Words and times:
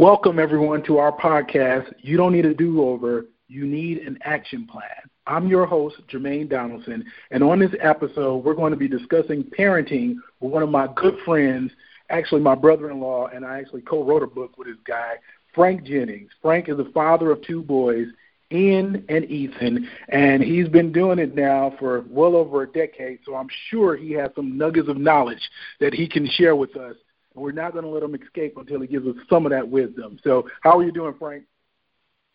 Welcome, 0.00 0.38
everyone, 0.38 0.82
to 0.84 0.96
our 0.96 1.12
podcast. 1.12 1.92
You 1.98 2.16
don't 2.16 2.32
need 2.32 2.46
a 2.46 2.54
do 2.54 2.82
over, 2.82 3.26
you 3.48 3.66
need 3.66 3.98
an 3.98 4.18
action 4.22 4.66
plan. 4.66 4.88
I'm 5.26 5.46
your 5.46 5.66
host, 5.66 5.96
Jermaine 6.10 6.48
Donaldson, 6.48 7.04
and 7.30 7.44
on 7.44 7.58
this 7.58 7.74
episode, 7.82 8.42
we're 8.42 8.54
going 8.54 8.70
to 8.70 8.78
be 8.78 8.88
discussing 8.88 9.44
parenting 9.44 10.14
with 10.40 10.52
one 10.52 10.62
of 10.62 10.70
my 10.70 10.88
good 10.96 11.18
friends, 11.26 11.70
actually, 12.08 12.40
my 12.40 12.54
brother 12.54 12.90
in 12.90 12.98
law, 12.98 13.26
and 13.26 13.44
I 13.44 13.58
actually 13.58 13.82
co 13.82 14.02
wrote 14.02 14.22
a 14.22 14.26
book 14.26 14.56
with 14.56 14.68
this 14.68 14.78
guy, 14.86 15.16
Frank 15.54 15.84
Jennings. 15.84 16.30
Frank 16.40 16.70
is 16.70 16.78
the 16.78 16.90
father 16.94 17.30
of 17.30 17.42
two 17.42 17.62
boys, 17.62 18.06
Ian 18.50 19.04
and 19.10 19.30
Ethan, 19.30 19.86
and 20.08 20.42
he's 20.42 20.68
been 20.68 20.92
doing 20.92 21.18
it 21.18 21.34
now 21.34 21.74
for 21.78 22.06
well 22.08 22.36
over 22.36 22.62
a 22.62 22.72
decade, 22.72 23.18
so 23.26 23.34
I'm 23.34 23.50
sure 23.68 23.96
he 23.96 24.12
has 24.12 24.30
some 24.34 24.56
nuggets 24.56 24.88
of 24.88 24.96
knowledge 24.96 25.50
that 25.78 25.92
he 25.92 26.08
can 26.08 26.26
share 26.26 26.56
with 26.56 26.74
us 26.74 26.96
we're 27.34 27.52
not 27.52 27.72
going 27.72 27.84
to 27.84 27.90
let 27.90 28.02
him 28.02 28.14
escape 28.14 28.56
until 28.56 28.80
he 28.80 28.86
gives 28.86 29.06
us 29.06 29.14
some 29.28 29.46
of 29.46 29.50
that 29.52 29.68
wisdom. 29.68 30.18
So, 30.24 30.48
how 30.62 30.78
are 30.78 30.84
you 30.84 30.92
doing, 30.92 31.14
Frank? 31.18 31.44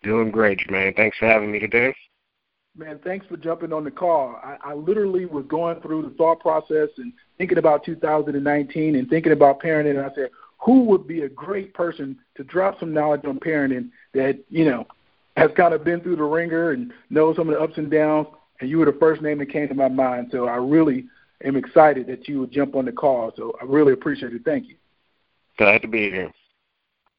Doing 0.03 0.31
great, 0.31 0.69
man. 0.69 0.93
Thanks 0.95 1.17
for 1.17 1.27
having 1.27 1.51
me 1.51 1.59
today. 1.59 1.95
Man, 2.77 2.99
thanks 3.03 3.25
for 3.27 3.37
jumping 3.37 3.71
on 3.71 3.85
the 3.85 3.91
call. 3.91 4.39
I, 4.43 4.57
I 4.63 4.73
literally 4.73 5.25
was 5.25 5.45
going 5.47 5.79
through 5.81 6.03
the 6.03 6.09
thought 6.11 6.41
process 6.41 6.89
and 6.97 7.13
thinking 7.37 7.57
about 7.57 7.85
2019 7.85 8.95
and 8.95 9.09
thinking 9.09 9.31
about 9.31 9.61
parenting, 9.61 9.91
and 9.91 10.01
I 10.01 10.13
said, 10.13 10.29
who 10.59 10.83
would 10.85 11.07
be 11.07 11.21
a 11.21 11.29
great 11.29 11.73
person 11.73 12.17
to 12.35 12.43
drop 12.43 12.79
some 12.79 12.93
knowledge 12.93 13.23
on 13.25 13.39
parenting 13.39 13.89
that 14.13 14.39
you 14.49 14.65
know 14.65 14.87
has 15.37 15.51
kind 15.55 15.73
of 15.73 15.83
been 15.83 16.01
through 16.01 16.15
the 16.15 16.23
ringer 16.23 16.71
and 16.71 16.91
knows 17.09 17.35
some 17.35 17.49
of 17.49 17.55
the 17.55 17.61
ups 17.61 17.77
and 17.77 17.91
downs? 17.91 18.27
And 18.59 18.69
you 18.69 18.79
were 18.79 18.85
the 18.85 18.97
first 18.99 19.21
name 19.21 19.37
that 19.39 19.51
came 19.51 19.67
to 19.67 19.73
my 19.73 19.89
mind. 19.89 20.29
So 20.31 20.47
I 20.47 20.55
really 20.55 21.05
am 21.43 21.55
excited 21.55 22.07
that 22.07 22.27
you 22.27 22.39
would 22.39 22.51
jump 22.51 22.75
on 22.75 22.85
the 22.85 22.91
call. 22.91 23.31
So 23.35 23.53
I 23.61 23.65
really 23.65 23.93
appreciate 23.93 24.33
it. 24.33 24.43
Thank 24.45 24.67
you. 24.69 24.75
Glad 25.57 25.81
to 25.81 25.87
be 25.87 26.09
here. 26.09 26.31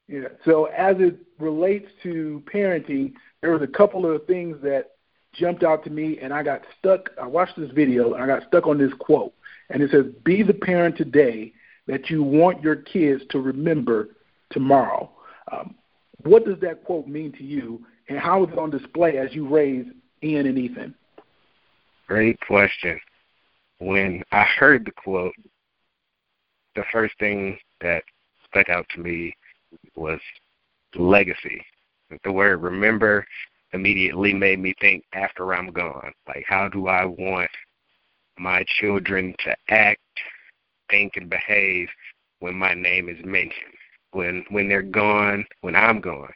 Yeah. 0.09 0.29
So 0.45 0.67
as 0.67 0.97
it 0.99 1.17
relates 1.39 1.91
to 2.03 2.43
parenting, 2.53 3.15
there 3.41 3.53
was 3.53 3.63
a 3.63 3.67
couple 3.67 4.11
of 4.11 4.27
things 4.27 4.57
that 4.63 4.93
jumped 5.33 5.65
out 5.65 5.85
to 5.85 5.91
me, 5.91 6.19
and 6.21 6.33
I 6.33 6.43
got 6.43 6.63
stuck. 6.79 7.11
I 7.21 7.27
watched 7.27 7.57
this 7.57 7.71
video, 7.73 8.15
and 8.15 8.23
I 8.23 8.27
got 8.27 8.47
stuck 8.47 8.67
on 8.67 8.79
this 8.79 8.93
quote, 8.99 9.35
and 9.71 9.83
it 9.83 9.91
says, 9.91 10.07
"Be 10.25 10.43
the 10.43 10.55
parent 10.55 10.97
today 10.97 11.53
that 11.87 12.11
you 12.11 12.23
want 12.23 12.63
your 12.63 12.77
kids 12.77 13.25
to 13.31 13.41
remember 13.41 14.11
tomorrow." 14.51 15.11
Um, 15.51 15.75
what 16.23 16.45
does 16.45 16.59
that 16.61 16.85
quote 16.85 17.07
mean 17.07 17.33
to 17.33 17.45
you, 17.45 17.85
and 18.09 18.19
how 18.19 18.45
is 18.45 18.53
it 18.53 18.59
on 18.59 18.71
display 18.71 19.19
as 19.19 19.35
you 19.35 19.47
raise 19.47 19.87
Ian 20.23 20.47
and 20.47 20.59
Ethan? 20.59 20.95
Great 22.07 22.39
question. 22.41 23.01
When 23.79 24.23
I 24.33 24.43
heard 24.43 24.87
the 24.87 24.93
quote, 24.93 25.35
the 26.75 26.85
first 26.93 27.19
thing 27.19 27.59
that 27.81 28.05
stuck 28.49 28.69
out 28.69 28.87
to 28.91 29.01
me 29.01 29.35
was 29.95 30.21
legacy. 30.95 31.65
The 32.25 32.33
word 32.33 32.63
remember 32.63 33.27
immediately 33.73 34.33
made 34.33 34.59
me 34.61 34.75
think 34.81 35.05
after 35.13 35.55
I'm 35.55 35.71
gone. 35.73 36.13
Like, 36.27 36.45
how 36.47 36.69
do 36.69 36.89
I 36.89 37.05
want 37.05 37.51
my 38.39 38.65
children 38.81 39.35
to 39.45 39.57
act, 39.69 40.01
think, 40.91 41.17
and 41.17 41.29
behave 41.29 41.89
when 42.41 42.55
my 42.55 42.75
name 42.75 43.09
is 43.09 43.25
mentioned? 43.25 43.75
When 44.13 44.45
when 44.51 44.69
they're 44.69 44.83
gone, 44.83 45.45
when 45.61 45.75
I'm 45.77 46.01
gone, 46.01 46.33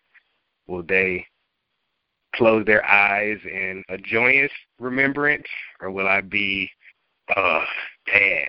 will 0.66 0.82
they 0.82 1.26
close 2.34 2.64
their 2.66 2.84
eyes 2.84 3.38
in 3.44 3.82
a 3.88 3.96
joyous 3.98 4.52
remembrance, 4.78 5.46
or 5.80 5.90
will 5.90 6.06
I 6.06 6.20
be, 6.20 6.70
uh, 7.34 7.64
dad? 8.06 8.48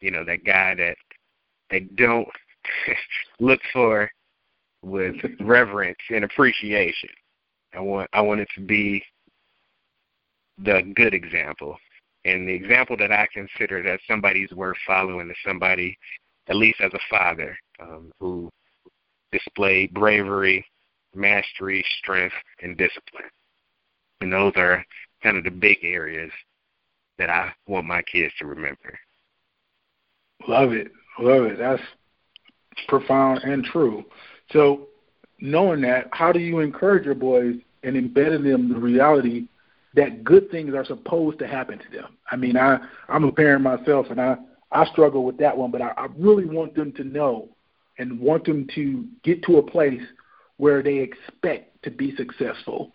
You 0.00 0.10
know, 0.10 0.24
that 0.24 0.44
guy 0.44 0.74
that 0.74 0.96
they 1.70 1.80
don't 1.80 2.28
look 3.40 3.60
for 3.72 4.10
with 4.82 5.16
reverence 5.40 5.98
and 6.10 6.24
appreciation. 6.24 7.10
I 7.74 7.80
want 7.80 8.08
I 8.12 8.20
want 8.20 8.40
it 8.40 8.48
to 8.54 8.60
be 8.60 9.02
the 10.58 10.92
good 10.94 11.14
example. 11.14 11.76
And 12.24 12.48
the 12.48 12.52
example 12.52 12.96
that 12.98 13.12
I 13.12 13.26
consider 13.32 13.82
that 13.84 14.00
somebody's 14.08 14.50
worth 14.52 14.76
following 14.86 15.30
is 15.30 15.36
somebody, 15.46 15.96
at 16.48 16.56
least 16.56 16.80
as 16.80 16.92
a 16.92 16.98
father, 17.08 17.56
um, 17.80 18.10
who 18.18 18.50
displayed 19.32 19.94
bravery, 19.94 20.64
mastery, 21.14 21.84
strength, 21.98 22.34
and 22.62 22.76
discipline. 22.76 23.30
And 24.20 24.32
those 24.32 24.52
are 24.56 24.84
kind 25.22 25.36
of 25.36 25.44
the 25.44 25.50
big 25.50 25.78
areas 25.82 26.30
that 27.18 27.30
I 27.30 27.52
want 27.66 27.86
my 27.86 28.02
kids 28.02 28.32
to 28.38 28.46
remember. 28.46 28.98
Love 30.46 30.72
it. 30.72 30.92
Love 31.18 31.44
it. 31.44 31.58
That's 31.58 31.82
profound 32.86 33.42
and 33.44 33.64
true. 33.64 34.04
So, 34.52 34.88
knowing 35.40 35.80
that, 35.82 36.08
how 36.12 36.32
do 36.32 36.38
you 36.38 36.60
encourage 36.60 37.04
your 37.04 37.14
boys 37.14 37.56
and 37.82 37.96
embed 37.96 38.34
in 38.34 38.44
them 38.44 38.68
the 38.72 38.78
reality 38.78 39.48
that 39.94 40.24
good 40.24 40.50
things 40.50 40.74
are 40.74 40.84
supposed 40.84 41.38
to 41.40 41.46
happen 41.46 41.78
to 41.78 41.90
them? 41.90 42.16
I 42.30 42.36
mean, 42.36 42.56
I 42.56 42.78
I'm 43.08 43.24
a 43.24 43.32
parent 43.32 43.62
myself, 43.62 44.06
and 44.10 44.20
I 44.20 44.36
I 44.70 44.84
struggle 44.86 45.24
with 45.24 45.38
that 45.38 45.56
one, 45.56 45.70
but 45.70 45.82
I, 45.82 45.92
I 45.96 46.08
really 46.16 46.44
want 46.44 46.74
them 46.74 46.92
to 46.92 47.04
know 47.04 47.48
and 47.98 48.20
want 48.20 48.44
them 48.44 48.66
to 48.74 49.06
get 49.24 49.42
to 49.44 49.58
a 49.58 49.62
place 49.62 50.02
where 50.58 50.82
they 50.82 50.98
expect 50.98 51.82
to 51.84 51.90
be 51.90 52.14
successful. 52.16 52.92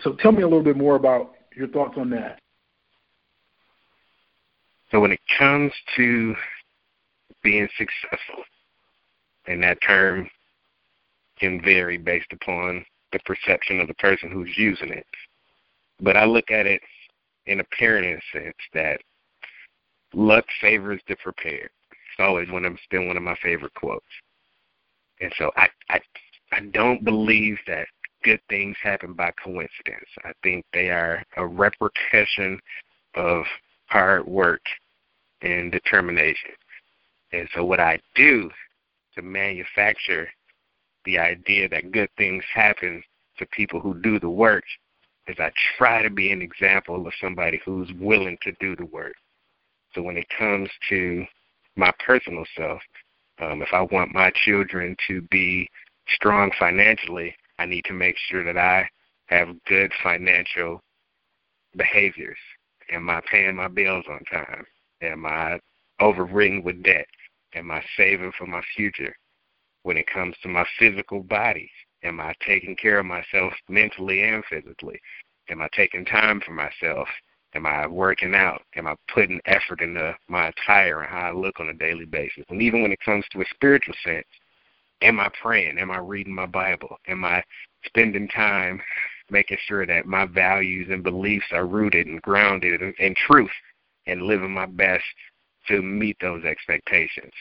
So, 0.00 0.14
tell 0.14 0.32
me 0.32 0.42
a 0.42 0.46
little 0.46 0.62
bit 0.62 0.76
more 0.76 0.96
about 0.96 1.34
your 1.54 1.68
thoughts 1.68 1.94
on 1.98 2.10
that. 2.10 2.40
So, 4.90 5.00
when 5.00 5.12
it 5.12 5.20
comes 5.38 5.72
to 5.96 6.34
being 7.42 7.68
successful, 7.76 8.44
and 9.50 9.62
that 9.64 9.82
term 9.82 10.30
can 11.38 11.60
vary 11.60 11.98
based 11.98 12.32
upon 12.32 12.84
the 13.12 13.18
perception 13.26 13.80
of 13.80 13.88
the 13.88 13.94
person 13.94 14.30
who's 14.30 14.56
using 14.56 14.90
it. 14.90 15.06
But 16.00 16.16
I 16.16 16.24
look 16.24 16.50
at 16.52 16.66
it 16.66 16.80
in 17.46 17.58
a 17.58 17.64
parenting 17.64 18.20
sense 18.32 18.54
that 18.74 19.00
luck 20.14 20.44
favors 20.60 21.00
the 21.08 21.16
prepared. 21.16 21.70
It's 21.90 22.20
always 22.20 22.48
one 22.50 22.64
of 22.64 22.76
been 22.90 23.08
one 23.08 23.16
of 23.16 23.24
my 23.24 23.36
favorite 23.42 23.74
quotes. 23.74 24.04
And 25.20 25.32
so 25.36 25.50
I 25.56 25.68
I 25.88 26.00
I 26.52 26.60
don't 26.72 27.04
believe 27.04 27.58
that 27.66 27.88
good 28.22 28.40
things 28.48 28.76
happen 28.82 29.14
by 29.14 29.32
coincidence. 29.42 30.08
I 30.24 30.32
think 30.44 30.64
they 30.72 30.90
are 30.90 31.24
a 31.36 31.46
repercussion 31.46 32.60
of 33.14 33.44
hard 33.86 34.26
work 34.26 34.62
and 35.42 35.72
determination. 35.72 36.50
And 37.32 37.48
so 37.54 37.64
what 37.64 37.80
I 37.80 37.98
do 38.14 38.50
to 39.20 39.26
manufacture 39.26 40.28
the 41.04 41.18
idea 41.18 41.68
that 41.68 41.92
good 41.92 42.08
things 42.16 42.44
happen 42.52 43.02
to 43.38 43.46
people 43.46 43.80
who 43.80 43.94
do 44.00 44.18
the 44.18 44.28
work 44.28 44.64
is 45.26 45.36
I 45.38 45.50
try 45.78 46.02
to 46.02 46.10
be 46.10 46.32
an 46.32 46.42
example 46.42 47.06
of 47.06 47.12
somebody 47.20 47.60
who's 47.64 47.90
willing 47.98 48.36
to 48.42 48.52
do 48.60 48.76
the 48.76 48.86
work. 48.86 49.14
So 49.94 50.02
when 50.02 50.16
it 50.16 50.26
comes 50.36 50.68
to 50.88 51.24
my 51.76 51.92
personal 52.04 52.44
self, 52.56 52.80
um, 53.40 53.62
if 53.62 53.68
I 53.72 53.82
want 53.82 54.14
my 54.14 54.30
children 54.30 54.96
to 55.08 55.22
be 55.22 55.68
strong 56.08 56.50
financially, 56.58 57.34
I 57.58 57.66
need 57.66 57.84
to 57.86 57.92
make 57.92 58.16
sure 58.28 58.44
that 58.44 58.58
I 58.58 58.88
have 59.26 59.62
good 59.66 59.92
financial 60.02 60.82
behaviors. 61.76 62.38
Am 62.90 63.08
I 63.08 63.20
paying 63.30 63.56
my 63.56 63.68
bills 63.68 64.04
on 64.10 64.20
time? 64.24 64.64
Am 65.02 65.24
I 65.24 65.60
overridden 66.00 66.62
with 66.62 66.82
debt? 66.82 67.06
Am 67.54 67.70
I 67.70 67.82
saving 67.96 68.32
for 68.38 68.46
my 68.46 68.62
future? 68.76 69.14
When 69.82 69.96
it 69.96 70.06
comes 70.06 70.36
to 70.42 70.48
my 70.48 70.64
physical 70.78 71.22
body, 71.22 71.70
am 72.04 72.20
I 72.20 72.34
taking 72.46 72.76
care 72.76 72.98
of 72.98 73.06
myself 73.06 73.52
mentally 73.68 74.22
and 74.22 74.44
physically? 74.44 75.00
Am 75.48 75.60
I 75.60 75.68
taking 75.72 76.04
time 76.04 76.40
for 76.40 76.52
myself? 76.52 77.08
Am 77.54 77.66
I 77.66 77.86
working 77.86 78.34
out? 78.34 78.62
Am 78.76 78.86
I 78.86 78.94
putting 79.12 79.40
effort 79.46 79.80
into 79.80 80.16
my 80.28 80.48
attire 80.48 81.00
and 81.00 81.10
how 81.10 81.30
I 81.30 81.32
look 81.32 81.58
on 81.58 81.70
a 81.70 81.74
daily 81.74 82.04
basis? 82.04 82.44
And 82.48 82.62
even 82.62 82.82
when 82.82 82.92
it 82.92 83.00
comes 83.04 83.24
to 83.32 83.40
a 83.40 83.46
spiritual 83.54 83.94
sense, 84.04 84.26
am 85.02 85.18
I 85.18 85.28
praying? 85.42 85.78
Am 85.78 85.90
I 85.90 85.98
reading 85.98 86.34
my 86.34 86.46
Bible? 86.46 86.96
Am 87.08 87.24
I 87.24 87.42
spending 87.84 88.28
time 88.28 88.80
making 89.30 89.58
sure 89.66 89.86
that 89.86 90.06
my 90.06 90.26
values 90.26 90.88
and 90.90 91.02
beliefs 91.02 91.46
are 91.52 91.66
rooted 91.66 92.06
and 92.06 92.22
grounded 92.22 92.80
in, 92.80 92.94
in 92.98 93.14
truth 93.26 93.50
and 94.06 94.22
living 94.22 94.52
my 94.52 94.66
best 94.66 95.04
to 95.68 95.82
meet 95.82 96.16
those 96.20 96.44
expectations. 96.44 97.32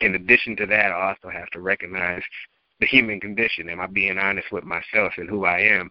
In 0.00 0.14
addition 0.14 0.56
to 0.56 0.66
that, 0.66 0.92
I 0.92 1.08
also 1.08 1.28
have 1.28 1.48
to 1.50 1.60
recognize 1.60 2.22
the 2.80 2.86
human 2.86 3.20
condition. 3.20 3.68
Am 3.70 3.80
I 3.80 3.86
being 3.86 4.18
honest 4.18 4.48
with 4.52 4.64
myself 4.64 5.12
and 5.16 5.28
who 5.28 5.44
I 5.44 5.60
am? 5.60 5.90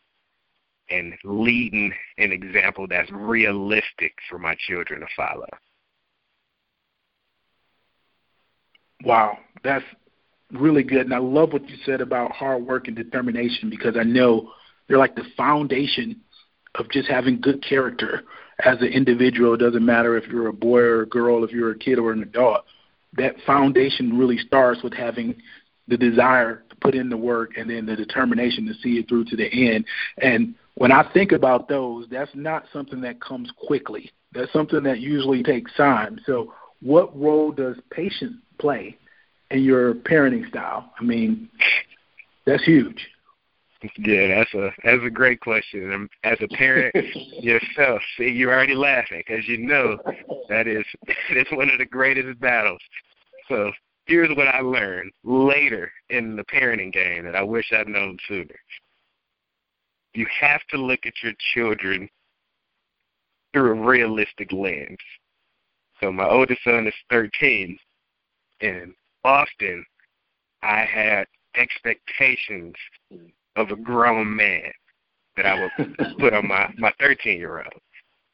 And 0.90 1.14
leading 1.24 1.92
an 2.20 2.32
example 2.32 2.86
that's 2.88 3.12
realistic 3.12 4.14
for 4.30 4.38
my 4.38 4.56
children 4.68 5.00
to 5.00 5.08
follow. 5.16 5.48
Wow, 9.04 9.40
that's 9.64 9.86
really 10.52 10.84
good. 10.84 11.06
And 11.06 11.14
I 11.14 11.18
love 11.18 11.54
what 11.54 11.68
you 11.68 11.76
said 11.86 12.02
about 12.02 12.32
hard 12.32 12.66
work 12.66 12.88
and 12.88 12.96
determination 12.96 13.70
because 13.70 13.98
I 13.98 14.04
know 14.04 14.52
they're 14.88 14.98
like 14.98 15.16
the 15.16 15.26
foundation 15.36 16.22
of 16.76 16.90
just 16.92 17.10
having 17.10 17.42
good 17.42 17.64
character 17.68 18.24
as 18.64 18.80
an 18.82 18.88
individual. 18.88 19.54
It 19.54 19.58
doesn't 19.58 19.86
matter 19.86 20.18
if 20.18 20.28
you're 20.28 20.48
a 20.48 20.54
boy 20.54 20.80
or 20.80 21.02
a 21.02 21.08
girl, 21.08 21.44
if 21.44 21.52
you're 21.52 21.72
a 21.72 21.78
kid 21.78 22.00
or 22.00 22.12
an 22.12 22.24
adult. 22.24 22.66
That 23.18 23.36
foundation 23.46 24.18
really 24.18 24.38
starts 24.38 24.84
with 24.84 24.94
having 24.94 25.36
the 25.88 25.98
desire 25.98 26.64
to 26.70 26.76
put 26.78 26.96
in 26.96 27.10
the 27.10 27.18
work 27.18 27.58
and 27.58 27.70
then 27.70 27.86
the 27.86 27.96
determination 27.96 28.66
to 28.68 28.74
see 28.82 28.98
it 28.98 29.08
through 29.08 29.26
to 29.26 29.36
the 29.36 29.48
end. 29.74 29.86
And 30.18 30.56
when 30.76 30.92
I 30.92 31.10
think 31.14 31.32
about 31.32 31.68
those, 31.68 32.08
that's 32.10 32.32
not 32.34 32.66
something 32.74 33.02
that 33.02 33.22
comes 33.22 33.52
quickly. 33.66 34.12
That's 34.34 34.52
something 34.52 34.84
that 34.84 35.00
usually 35.00 35.44
takes 35.44 35.74
time. 35.76 36.20
So, 36.26 36.54
what 36.82 37.18
role 37.18 37.52
does 37.52 37.78
patience 37.90 38.36
play 38.60 38.98
in 39.50 39.64
your 39.64 39.94
parenting 39.94 40.48
style? 40.50 40.92
I 41.00 41.04
mean, 41.04 41.50
that's 42.46 42.64
huge. 42.64 43.08
Yeah, 43.98 44.28
that's 44.28 44.54
a 44.54 44.70
that's 44.84 45.04
a 45.06 45.10
great 45.10 45.40
question. 45.40 45.92
And 45.92 46.10
as 46.24 46.38
a 46.42 46.48
parent 46.56 46.96
yourself, 47.42 48.02
see, 48.18 48.30
you're 48.30 48.54
already 48.54 48.76
laughing 48.76 49.24
because 49.26 49.48
you 49.48 49.58
know 49.58 49.98
that 50.50 50.68
is 50.68 50.86
it's 51.30 51.52
one 51.52 51.70
of 51.70 51.78
the 51.78 51.86
greatest 51.86 52.40
battles. 52.40 52.82
So 53.50 53.72
here's 54.06 54.36
what 54.36 54.48
I 54.48 54.62
learned 54.62 55.12
later 55.24 55.92
in 56.10 56.36
the 56.36 56.44
parenting 56.46 56.94
game 56.94 57.26
that 57.26 57.36
I 57.36 57.44
wish 57.44 57.72
I'd 57.72 57.88
known 57.88 58.18
sooner. 58.28 58.56
You 60.14 60.26
have 60.40 60.62
to 60.70 60.78
look 60.78 61.06
at 61.06 61.14
your 61.22 61.34
children 61.54 62.10
through 63.54 63.72
a 63.72 63.86
realistic 63.86 64.52
lens. 64.52 64.98
So 66.02 66.12
my 66.12 66.28
oldest 66.28 66.64
son 66.64 66.88
is 66.88 66.94
13, 67.10 67.78
and 68.62 68.94
often 69.24 69.86
I 70.62 70.84
had 70.84 71.26
expectations 71.56 72.76
of 73.56 73.72
a 73.72 73.76
grown 73.76 74.36
man 74.36 74.72
that 75.36 75.46
I 75.46 75.70
would 75.78 75.98
put 76.20 76.34
on 76.34 76.48
my 76.48 76.74
my 76.78 76.92
13 77.00 77.38
year 77.38 77.58
old. 77.58 77.82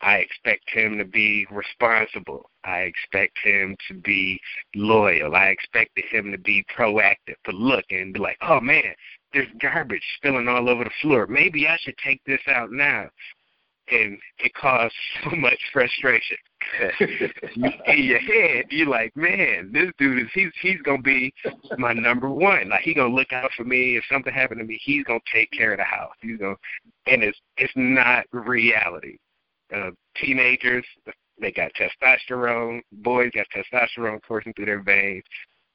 I 0.03 0.18
expect 0.18 0.68
him 0.71 0.97
to 0.97 1.06
be 1.06 1.45
responsible. 1.51 2.50
I 2.63 2.81
expect 2.81 3.38
him 3.44 3.75
to 3.88 3.94
be 3.94 4.39
loyal. 4.75 5.35
I 5.35 5.47
expected 5.47 6.06
him 6.09 6.31
to 6.31 6.39
be 6.39 6.65
proactive, 6.75 7.35
to 7.45 7.51
look 7.51 7.85
and 7.91 8.13
be 8.13 8.19
like, 8.19 8.38
oh 8.41 8.59
man, 8.59 8.95
there's 9.31 9.47
garbage 9.62 10.03
spilling 10.18 10.47
all 10.47 10.69
over 10.69 10.83
the 10.83 10.91
floor. 11.01 11.27
Maybe 11.27 11.67
I 11.67 11.77
should 11.81 11.97
take 12.03 12.21
this 12.25 12.41
out 12.47 12.71
now. 12.71 13.09
And 13.89 14.17
it 14.39 14.53
caused 14.53 14.93
so 15.23 15.35
much 15.35 15.59
frustration. 15.73 16.37
in 17.87 18.03
your 18.03 18.19
head, 18.19 18.65
you're 18.69 18.87
like, 18.87 19.15
man, 19.17 19.71
this 19.73 19.91
dude 19.97 20.19
is 20.19 20.29
he's 20.33 20.51
he's 20.61 20.81
gonna 20.83 21.01
be 21.01 21.33
my 21.77 21.91
number 21.91 22.29
one. 22.29 22.69
Like 22.69 22.81
he 22.81 22.93
gonna 22.93 23.13
look 23.13 23.33
out 23.33 23.49
for 23.57 23.63
me. 23.63 23.97
If 23.97 24.03
something 24.09 24.31
happened 24.31 24.59
to 24.59 24.65
me, 24.65 24.79
he's 24.81 25.03
gonna 25.03 25.19
take 25.33 25.51
care 25.51 25.73
of 25.73 25.79
the 25.79 25.83
house. 25.83 26.13
He's 26.21 26.37
gonna, 26.37 26.55
and 27.07 27.23
it's 27.23 27.39
it's 27.57 27.73
not 27.75 28.25
reality 28.31 29.17
uh, 29.73 29.91
teenagers. 30.15 30.85
They 31.39 31.51
got 31.51 31.71
testosterone. 31.73 32.81
Boys 32.91 33.31
got 33.33 33.47
testosterone 33.55 34.19
coursing 34.27 34.53
through 34.53 34.65
their 34.65 34.83
veins. 34.83 35.23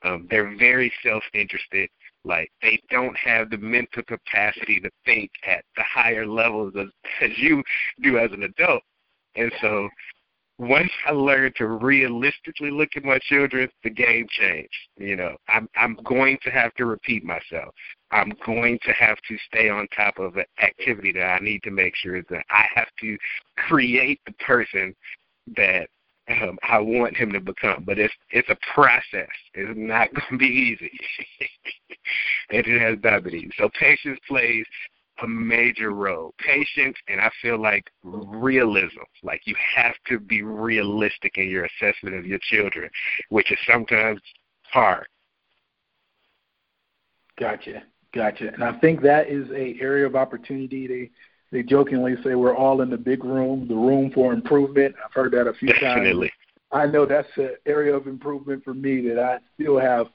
Um, 0.02 0.26
they're 0.30 0.56
very 0.56 0.92
self-interested. 1.02 1.88
Like 2.26 2.50
they 2.60 2.80
don't 2.90 3.16
have 3.16 3.50
the 3.50 3.58
mental 3.58 4.02
capacity 4.02 4.80
to 4.80 4.90
think 5.04 5.30
at 5.46 5.64
the 5.76 5.82
higher 5.82 6.26
levels 6.26 6.74
as, 6.78 6.88
as 7.22 7.30
you 7.38 7.62
do 8.02 8.18
as 8.18 8.32
an 8.32 8.42
adult. 8.42 8.82
And 9.36 9.52
so 9.60 9.88
once 10.58 10.90
I 11.06 11.12
learned 11.12 11.54
to 11.56 11.66
realistically 11.66 12.70
look 12.70 12.88
at 12.96 13.04
my 13.04 13.18
children, 13.22 13.68
the 13.84 13.90
game 13.90 14.26
changed. 14.30 14.74
You 14.96 15.14
know, 15.14 15.36
I'm 15.48 15.68
I'm 15.76 15.96
going 16.04 16.38
to 16.44 16.50
have 16.50 16.74
to 16.74 16.86
repeat 16.86 17.24
myself. 17.24 17.74
I'm 18.10 18.32
going 18.44 18.78
to 18.84 18.92
have 18.92 19.18
to 19.28 19.36
stay 19.46 19.68
on 19.68 19.86
top 19.94 20.18
of 20.18 20.36
an 20.36 20.46
activity 20.62 21.12
that 21.12 21.24
I 21.24 21.38
need 21.40 21.62
to 21.64 21.70
make 21.70 21.94
sure 21.94 22.22
that 22.22 22.44
I 22.50 22.66
have 22.74 22.88
to 23.00 23.18
create 23.68 24.20
the 24.26 24.32
person 24.32 24.94
that 25.56 25.88
um, 26.28 26.58
I 26.62 26.78
want 26.78 27.16
him 27.16 27.32
to 27.32 27.40
become. 27.40 27.84
But 27.84 27.98
it's 27.98 28.14
it's 28.30 28.48
a 28.48 28.56
process. 28.74 29.28
It's 29.54 29.76
not 29.76 30.12
going 30.14 30.26
to 30.32 30.38
be 30.38 30.46
easy, 30.46 30.98
and 32.50 32.66
it 32.66 32.80
has 32.80 32.98
diabetes. 33.00 33.52
So 33.58 33.68
patience 33.78 34.18
plays 34.28 34.66
a 35.22 35.28
major 35.28 35.90
role. 35.90 36.34
Patience 36.38 36.96
and 37.08 37.20
I 37.20 37.30
feel 37.40 37.60
like 37.60 37.90
realism. 38.02 39.00
Like 39.22 39.42
you 39.46 39.54
have 39.76 39.94
to 40.08 40.18
be 40.18 40.42
realistic 40.42 41.38
in 41.38 41.48
your 41.48 41.66
assessment 41.66 42.16
of 42.16 42.26
your 42.26 42.38
children, 42.50 42.90
which 43.30 43.50
is 43.50 43.58
sometimes 43.70 44.20
hard. 44.70 45.06
Gotcha. 47.38 47.82
Gotcha. 48.14 48.52
And 48.52 48.64
I 48.64 48.78
think 48.78 49.02
that 49.02 49.28
is 49.28 49.48
a 49.50 49.76
area 49.80 50.06
of 50.06 50.16
opportunity. 50.16 50.86
They 50.86 51.10
they 51.56 51.62
jokingly 51.62 52.16
say 52.22 52.34
we're 52.34 52.54
all 52.54 52.82
in 52.82 52.90
the 52.90 52.98
big 52.98 53.24
room, 53.24 53.66
the 53.66 53.74
room 53.74 54.10
for 54.10 54.34
improvement. 54.34 54.94
I've 55.02 55.12
heard 55.14 55.32
that 55.32 55.46
a 55.46 55.54
few 55.54 55.68
Definitely. 55.68 56.28
times. 56.28 56.32
I 56.70 56.86
know 56.86 57.06
that's 57.06 57.28
an 57.36 57.52
area 57.64 57.96
of 57.96 58.06
improvement 58.06 58.62
for 58.62 58.74
me 58.74 59.08
that 59.08 59.18
I 59.18 59.38
still 59.54 59.78
have 59.78 60.08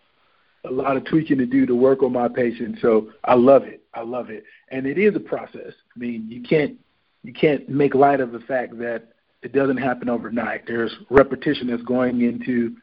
a 0.66 0.70
lot 0.70 0.98
of 0.98 1.06
tweaking 1.06 1.40
to 1.40 1.48
do 1.48 1.66
to 1.66 1.74
work 1.74 2.04
on 2.04 2.14
my 2.14 2.28
patience. 2.28 2.78
So 2.80 3.10
I 3.24 3.34
love 3.34 3.64
it. 3.64 3.82
I 3.96 4.02
love 4.02 4.30
it. 4.30 4.44
And 4.70 4.86
it 4.86 5.00
is 5.00 5.16
a 5.16 5.20
process. 5.20 5.74
I 5.96 6.00
mean, 6.00 6.28
you 6.30 6.44
can't 6.44 6.78
you 7.24 7.34
can't 7.34 7.68
make 7.68 7.96
light 7.96 8.20
of 8.20 8.34
the 8.34 8.42
fact 8.42 8.78
that 8.78 9.08
it 9.42 9.52
doesn't 9.52 9.78
happen 9.78 10.10
overnight. 10.10 10.68
There's 10.68 10.96
repetition 11.10 11.66
that's 11.66 11.82
going 11.82 12.22
into 12.22 12.76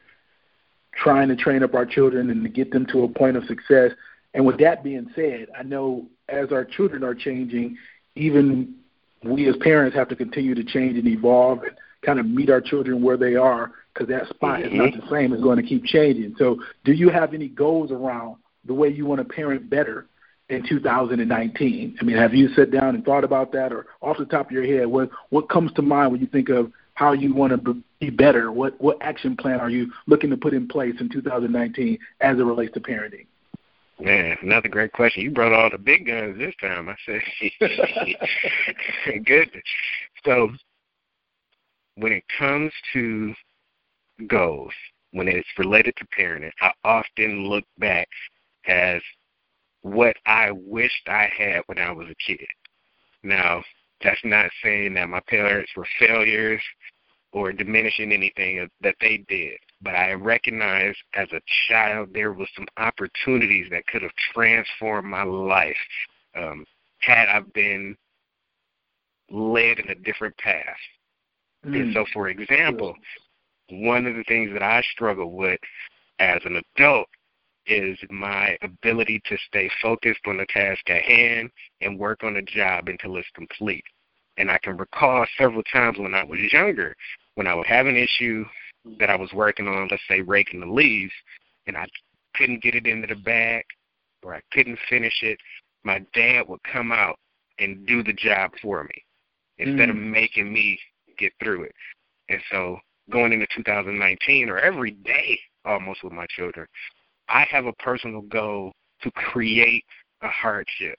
trying 0.95 1.29
to 1.29 1.37
train 1.37 1.63
up 1.63 1.75
our 1.75 1.87
children 1.87 2.31
and 2.31 2.43
to 2.43 2.49
get 2.49 2.73
them 2.73 2.87
to 2.87 3.05
a 3.05 3.09
point 3.09 3.37
of 3.37 3.45
success. 3.45 3.93
And 4.35 4.45
with 4.45 4.59
that 4.59 4.83
being 4.83 5.11
said, 5.15 5.47
I 5.57 5.63
know 5.63 6.07
as 6.29 6.51
our 6.51 6.65
children 6.65 7.05
are 7.05 7.15
changing, 7.15 7.77
even 8.19 8.75
we 9.25 9.49
as 9.49 9.57
parents 9.61 9.97
have 9.97 10.09
to 10.09 10.17
continue 10.17 10.55
to 10.55 10.65
change 10.65 10.97
and 10.97 11.07
evolve 11.07 11.63
and 11.63 11.73
kind 12.05 12.19
of 12.19 12.27
meet 12.27 12.51
our 12.51 12.61
children 12.61 13.03
where 13.03 13.17
they 13.17 13.35
are 13.35 13.73
because 13.93 14.09
that 14.09 14.29
spot 14.29 14.61
mm-hmm. 14.61 14.81
is 14.81 14.93
not 14.95 15.03
the 15.03 15.11
same. 15.11 15.33
It's 15.33 15.43
going 15.43 15.61
to 15.61 15.67
keep 15.67 15.85
changing. 15.85 16.35
So, 16.39 16.59
do 16.85 16.93
you 16.93 17.09
have 17.09 17.35
any 17.35 17.49
goals 17.49 17.91
around 17.91 18.37
the 18.65 18.75
way 18.75 18.89
you 18.89 19.07
want 19.07 19.21
to 19.21 19.25
parent 19.25 19.69
better 19.69 20.07
in 20.49 20.67
2019? 20.69 21.99
I 22.01 22.05
mean, 22.05 22.17
have 22.17 22.35
you 22.35 22.49
sat 22.55 22.71
down 22.71 22.95
and 22.95 23.05
thought 23.05 23.25
about 23.25 23.53
that, 23.53 23.73
or 23.73 23.87
off 24.01 24.19
the 24.19 24.27
top 24.27 24.47
of 24.47 24.53
your 24.53 24.65
head, 24.65 24.87
what 24.87 25.11
what 25.31 25.49
comes 25.49 25.73
to 25.73 25.83
mind 25.83 26.13
when 26.13 26.21
you 26.21 26.27
think 26.29 26.49
of 26.49 26.73
how 26.95 27.13
you 27.13 27.35
want 27.35 27.65
to 27.65 27.83
be 28.01 28.11
better? 28.11 28.53
What 28.53 28.81
what 28.81 28.99
action 29.01 29.37
plan 29.37 29.61
are 29.61 29.71
you 29.71 29.91
looking 30.07 30.31
to 30.31 30.37
put 30.37 30.55
in 30.55 30.69
place 30.69 30.95
in 31.01 31.09
2019 31.09 31.99
as 32.21 32.39
it 32.39 32.43
relates 32.43 32.75
to 32.75 32.81
parenting? 32.81 33.27
Man, 34.01 34.37
another 34.43 34.69
great 34.69 34.93
question. 34.93 35.23
You 35.25 35.31
brought 35.33 35.53
all 35.53 35.71
the 35.71 35.79
big 35.79 36.07
guns 36.07 36.39
this 36.39 36.55
time. 36.61 36.89
I 36.89 36.95
said, 37.05 37.21
good. 39.25 39.51
So, 40.25 40.51
when 41.97 42.13
it 42.13 42.23
comes 42.39 42.73
to 42.93 43.35
goals, 44.29 44.73
when 45.11 45.27
it's 45.27 45.49
related 45.59 45.97
to 45.97 46.07
parenting, 46.17 46.53
I 46.61 46.71
often 46.85 47.49
look 47.49 47.65
back 47.79 48.09
as 48.69 49.03
what 49.83 50.17
I 50.27 50.53
wished 50.53 51.09
I 51.09 51.29
had 51.37 51.63
when 51.67 51.79
I 51.79 51.91
was 51.91 52.07
a 52.09 52.15
kid. 52.25 52.47
Now, 53.25 53.65
that's 54.03 54.21
not 54.23 54.51
saying 54.63 54.95
that 54.95 55.09
my 55.09 55.21
parents 55.27 55.73
were 55.77 55.87
failures 55.99 56.63
or 57.33 57.53
diminishing 57.53 58.13
anything 58.13 58.69
that 58.81 58.95
they 59.01 59.25
did 59.29 59.59
but 59.81 59.95
I 59.95 60.13
recognize 60.13 60.95
as 61.15 61.29
a 61.33 61.41
child 61.69 62.11
there 62.13 62.33
was 62.33 62.49
some 62.57 62.67
opportunities 62.77 63.69
that 63.71 63.87
could 63.87 64.03
have 64.03 64.15
transformed 64.33 65.09
my 65.09 65.23
life 65.23 65.77
um, 66.37 66.65
had 67.01 67.29
I 67.29 67.41
been 67.55 67.97
led 69.31 69.79
in 69.79 69.91
a 69.91 69.95
different 69.95 70.37
path. 70.39 70.65
Mm. 71.65 71.81
And 71.81 71.95
so, 71.95 72.05
for 72.13 72.29
example, 72.29 72.95
one 73.71 74.07
of 74.07 74.17
the 74.17 74.25
things 74.25 74.53
that 74.53 74.63
I 74.63 74.83
struggle 74.93 75.33
with 75.33 75.61
as 76.19 76.41
an 76.45 76.61
adult 76.77 77.09
is 77.67 77.99
my 78.11 78.57
ability 78.63 79.21
to 79.27 79.37
stay 79.47 79.71
focused 79.83 80.21
on 80.27 80.39
the 80.39 80.47
task 80.47 80.89
at 80.89 81.03
hand 81.03 81.51
and 81.83 81.99
work 81.99 82.25
on 82.25 82.35
the 82.35 82.43
job 82.43 82.89
until 82.89 83.17
it's 83.17 83.29
complete. 83.35 83.85
And 84.39 84.51
I 84.51 84.59
can 84.59 84.77
recall 84.77 85.27
several 85.37 85.63
times 85.65 85.99
when 85.99 86.15
I 86.15 86.25
was 86.25 86.39
younger, 86.53 86.97
when 87.35 87.47
I 87.47 87.55
would 87.55 87.67
have 87.67 87.87
an 87.87 87.97
issue 87.97 88.45
that 88.99 89.11
I 89.11 89.17
was 89.17 89.33
working 89.33 89.69
on, 89.69 89.89
let's 89.91 90.03
say 90.09 90.21
raking 90.21 90.61
the 90.61 90.67
leaves, 90.67 91.13
and 91.67 91.77
I 91.77 91.87
couldn't 92.35 92.63
get 92.63 92.75
it 92.75 92.87
into 92.87 93.07
the 93.07 93.21
bag 93.21 93.65
or 94.23 94.35
I 94.35 94.41
couldn't 94.53 94.79
finish 94.89 95.23
it, 95.23 95.39
my 95.85 96.05
dad 96.15 96.49
would 96.49 96.63
come 96.71 96.93
out 96.93 97.19
and 97.59 97.87
do 97.87 98.03
the 98.03 98.13
job 98.13 98.53
for 98.61 98.85
me 98.85 99.05
instead 99.59 99.89
mm. 99.89 99.91
of 99.91 99.97
making 99.97 100.53
me 100.53 100.79
get 101.19 101.33
through 101.43 101.65
it. 101.65 101.75
And 102.29 102.41
so 102.51 102.79
going 103.11 103.33
into 103.33 103.47
2019 103.57 104.49
or 104.49 104.59
every 104.59 104.93
day 104.93 105.39
almost 105.65 106.03
with 106.05 106.13
my 106.13 106.27
children, 106.31 106.67
I 107.29 107.47
have 107.51 107.67
a 107.67 107.73
personal 107.75 108.23
goal 108.23 108.73
to 109.03 109.11
create 109.13 109.85
a 110.23 110.29
hardship. 110.29 110.99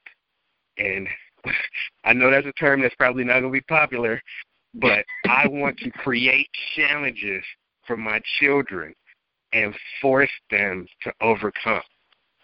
And 0.77 1.07
I 2.03 2.13
know 2.13 2.31
that's 2.31 2.47
a 2.47 2.53
term 2.53 2.81
that's 2.81 2.95
probably 2.95 3.23
not 3.23 3.41
going 3.41 3.51
to 3.53 3.59
be 3.59 3.61
popular, 3.61 4.21
but 4.75 5.05
I 5.27 5.47
want 5.47 5.77
to 5.79 5.91
create 5.91 6.47
challenges 6.75 7.43
for 7.89 7.97
my 7.97 8.21
children 8.39 8.93
and 9.51 9.75
force 9.99 10.29
them 10.51 10.85
to 11.01 11.11
overcome. 11.21 11.81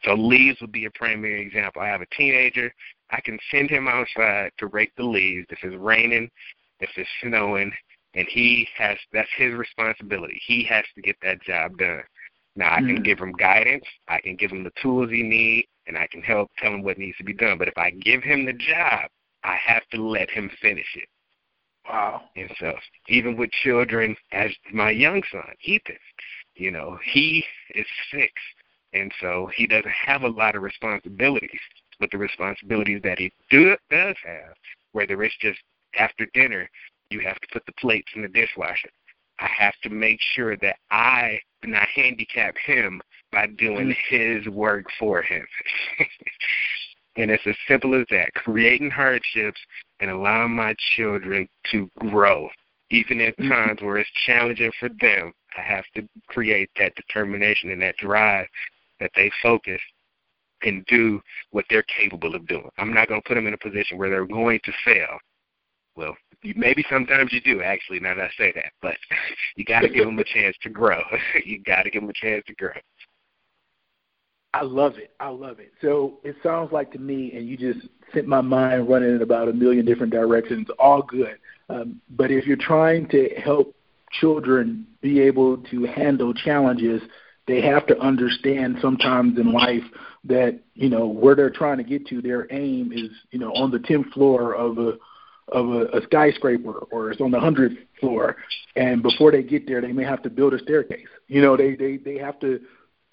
So 0.03 0.15
leaves 0.15 0.59
would 0.59 0.71
be 0.71 0.85
a 0.85 0.91
primary 0.91 1.39
example. 1.39 1.83
I 1.83 1.87
have 1.87 2.01
a 2.01 2.07
teenager. 2.17 2.73
I 3.11 3.21
can 3.21 3.37
send 3.51 3.69
him 3.69 3.87
outside 3.87 4.51
to 4.57 4.67
rake 4.67 4.91
the 4.97 5.03
leaves 5.03 5.45
if 5.51 5.59
it's 5.61 5.75
raining, 5.75 6.31
if 6.79 6.89
it's 6.97 7.09
snowing, 7.21 7.71
and 8.15 8.27
he 8.27 8.67
has 8.75 8.97
that's 9.13 9.29
his 9.37 9.53
responsibility. 9.53 10.41
He 10.47 10.63
has 10.63 10.83
to 10.95 11.01
get 11.01 11.15
that 11.21 11.43
job 11.43 11.77
done. 11.77 12.01
Now 12.55 12.73
I 12.73 12.77
can 12.77 12.97
mm. 12.97 13.03
give 13.03 13.19
him 13.19 13.33
guidance, 13.33 13.85
I 14.07 14.19
can 14.21 14.35
give 14.35 14.51
him 14.51 14.63
the 14.63 14.71
tools 14.81 15.11
he 15.11 15.21
needs, 15.21 15.67
and 15.85 15.95
I 15.97 16.07
can 16.07 16.23
help 16.23 16.49
tell 16.57 16.73
him 16.73 16.81
what 16.81 16.97
needs 16.97 17.17
to 17.17 17.23
be 17.23 17.33
done. 17.33 17.59
But 17.59 17.67
if 17.67 17.77
I 17.77 17.91
give 17.91 18.23
him 18.23 18.45
the 18.45 18.53
job, 18.53 19.09
I 19.43 19.57
have 19.63 19.83
to 19.91 20.01
let 20.01 20.31
him 20.31 20.49
finish 20.59 20.87
it. 20.95 21.07
Wow. 21.87 22.23
And 22.35 22.49
so 22.59 22.73
even 23.07 23.37
with 23.37 23.51
children, 23.51 24.15
as 24.31 24.51
my 24.73 24.91
young 24.91 25.21
son, 25.31 25.53
Ethan, 25.63 25.97
you 26.55 26.71
know, 26.71 26.97
he 27.03 27.43
is 27.73 27.85
six, 28.11 28.31
and 28.93 29.11
so 29.21 29.49
he 29.55 29.67
doesn't 29.67 29.91
have 29.91 30.23
a 30.23 30.27
lot 30.27 30.55
of 30.55 30.63
responsibilities. 30.63 31.59
But 31.99 32.11
the 32.11 32.17
responsibilities 32.17 33.01
that 33.03 33.19
he 33.19 33.31
do, 33.49 33.75
does 33.89 34.15
have, 34.25 34.55
whether 34.91 35.21
it's 35.23 35.37
just 35.39 35.59
after 35.97 36.27
dinner, 36.33 36.69
you 37.09 37.19
have 37.21 37.39
to 37.39 37.47
put 37.53 37.65
the 37.65 37.71
plates 37.73 38.11
in 38.15 38.21
the 38.23 38.27
dishwasher. 38.27 38.89
I 39.39 39.47
have 39.47 39.75
to 39.83 39.89
make 39.89 40.19
sure 40.33 40.57
that 40.57 40.77
I 40.91 41.39
do 41.61 41.69
not 41.69 41.87
handicap 41.87 42.55
him 42.57 43.01
by 43.31 43.47
doing 43.47 43.93
mm. 43.93 43.95
his 44.09 44.47
work 44.47 44.85
for 44.97 45.21
him. 45.21 45.45
and 47.17 47.31
it's 47.31 47.45
as 47.45 47.55
simple 47.67 47.95
as 47.99 48.05
that 48.09 48.33
creating 48.33 48.89
hardships 48.89 49.59
and 49.99 50.11
allowing 50.11 50.55
my 50.55 50.75
children 50.95 51.47
to 51.71 51.89
grow. 51.99 52.49
Even 52.91 53.21
at 53.21 53.37
mm-hmm. 53.37 53.49
times 53.49 53.81
where 53.81 53.97
it's 53.97 54.09
challenging 54.25 54.71
for 54.79 54.89
them, 55.01 55.33
I 55.57 55.61
have 55.61 55.85
to 55.95 56.07
create 56.27 56.69
that 56.77 56.95
determination 56.95 57.71
and 57.71 57.81
that 57.81 57.97
drive 57.97 58.47
that 58.99 59.11
they 59.15 59.31
focus 59.41 59.81
and 60.61 60.85
do 60.85 61.21
what 61.51 61.65
they're 61.69 61.83
capable 61.83 62.35
of 62.35 62.47
doing. 62.47 62.69
I'm 62.77 62.93
not 62.93 63.07
going 63.07 63.21
to 63.21 63.27
put 63.27 63.35
them 63.35 63.47
in 63.47 63.53
a 63.53 63.57
position 63.57 63.97
where 63.97 64.09
they're 64.09 64.25
going 64.25 64.59
to 64.63 64.71
fail. 64.83 65.17
Well, 65.95 66.15
maybe 66.55 66.85
sometimes 66.89 67.31
you 67.31 67.41
do 67.41 67.61
actually. 67.61 67.99
Now 67.99 68.15
that 68.15 68.25
I 68.25 68.29
say 68.37 68.51
that, 68.55 68.71
but 68.81 68.95
you 69.55 69.63
got 69.63 69.81
to 69.81 69.89
give 69.89 70.05
them 70.05 70.19
a 70.19 70.23
chance 70.23 70.55
to 70.63 70.69
grow. 70.69 71.01
you 71.45 71.61
got 71.63 71.83
to 71.83 71.89
give 71.89 72.01
them 72.01 72.09
a 72.09 72.13
chance 72.13 72.43
to 72.47 72.55
grow. 72.55 72.73
I 74.55 74.61
love 74.61 74.97
it. 74.97 75.11
I 75.19 75.27
love 75.27 75.59
it. 75.59 75.73
So 75.81 76.19
it 76.23 76.37
sounds 76.41 76.71
like 76.71 76.89
to 76.93 76.97
me, 76.97 77.33
and 77.35 77.45
you 77.45 77.57
just 77.57 77.87
sent 78.13 78.25
my 78.25 78.39
mind 78.39 78.87
running 78.87 79.13
in 79.13 79.21
about 79.21 79.49
a 79.49 79.53
million 79.53 79.85
different 79.85 80.13
directions. 80.13 80.67
All 80.79 81.01
good. 81.01 81.37
Um, 81.67 81.99
but 82.11 82.31
if 82.31 82.45
you're 82.45 82.55
trying 82.55 83.09
to 83.09 83.27
help 83.43 83.75
children 84.21 84.87
be 85.01 85.19
able 85.19 85.57
to 85.57 85.83
handle 85.83 86.33
challenges, 86.33 87.01
they 87.47 87.61
have 87.63 87.85
to 87.87 87.99
understand 87.99 88.77
sometimes 88.81 89.37
in 89.37 89.51
life 89.51 89.83
that 90.23 90.61
you 90.73 90.87
know 90.87 91.05
where 91.05 91.35
they're 91.35 91.49
trying 91.49 91.77
to 91.77 91.83
get 91.83 92.07
to. 92.07 92.21
Their 92.21 92.47
aim 92.49 92.93
is 92.93 93.09
you 93.31 93.39
know 93.39 93.51
on 93.55 93.71
the 93.71 93.79
tenth 93.79 94.07
floor 94.13 94.55
of 94.55 94.77
a 94.77 94.93
of 95.49 95.69
a, 95.69 95.97
a 95.97 96.01
skyscraper 96.03 96.71
or 96.91 97.11
it's 97.11 97.19
on 97.19 97.31
the 97.31 97.39
hundredth 97.41 97.77
floor, 97.99 98.37
and 98.77 99.03
before 99.03 99.33
they 99.33 99.43
get 99.43 99.67
there, 99.67 99.81
they 99.81 99.91
may 99.91 100.05
have 100.05 100.23
to 100.23 100.29
build 100.29 100.53
a 100.53 100.59
staircase. 100.59 101.09
You 101.27 101.41
know, 101.41 101.57
they 101.57 101.75
they 101.75 101.97
they 101.97 102.17
have 102.19 102.39
to 102.39 102.61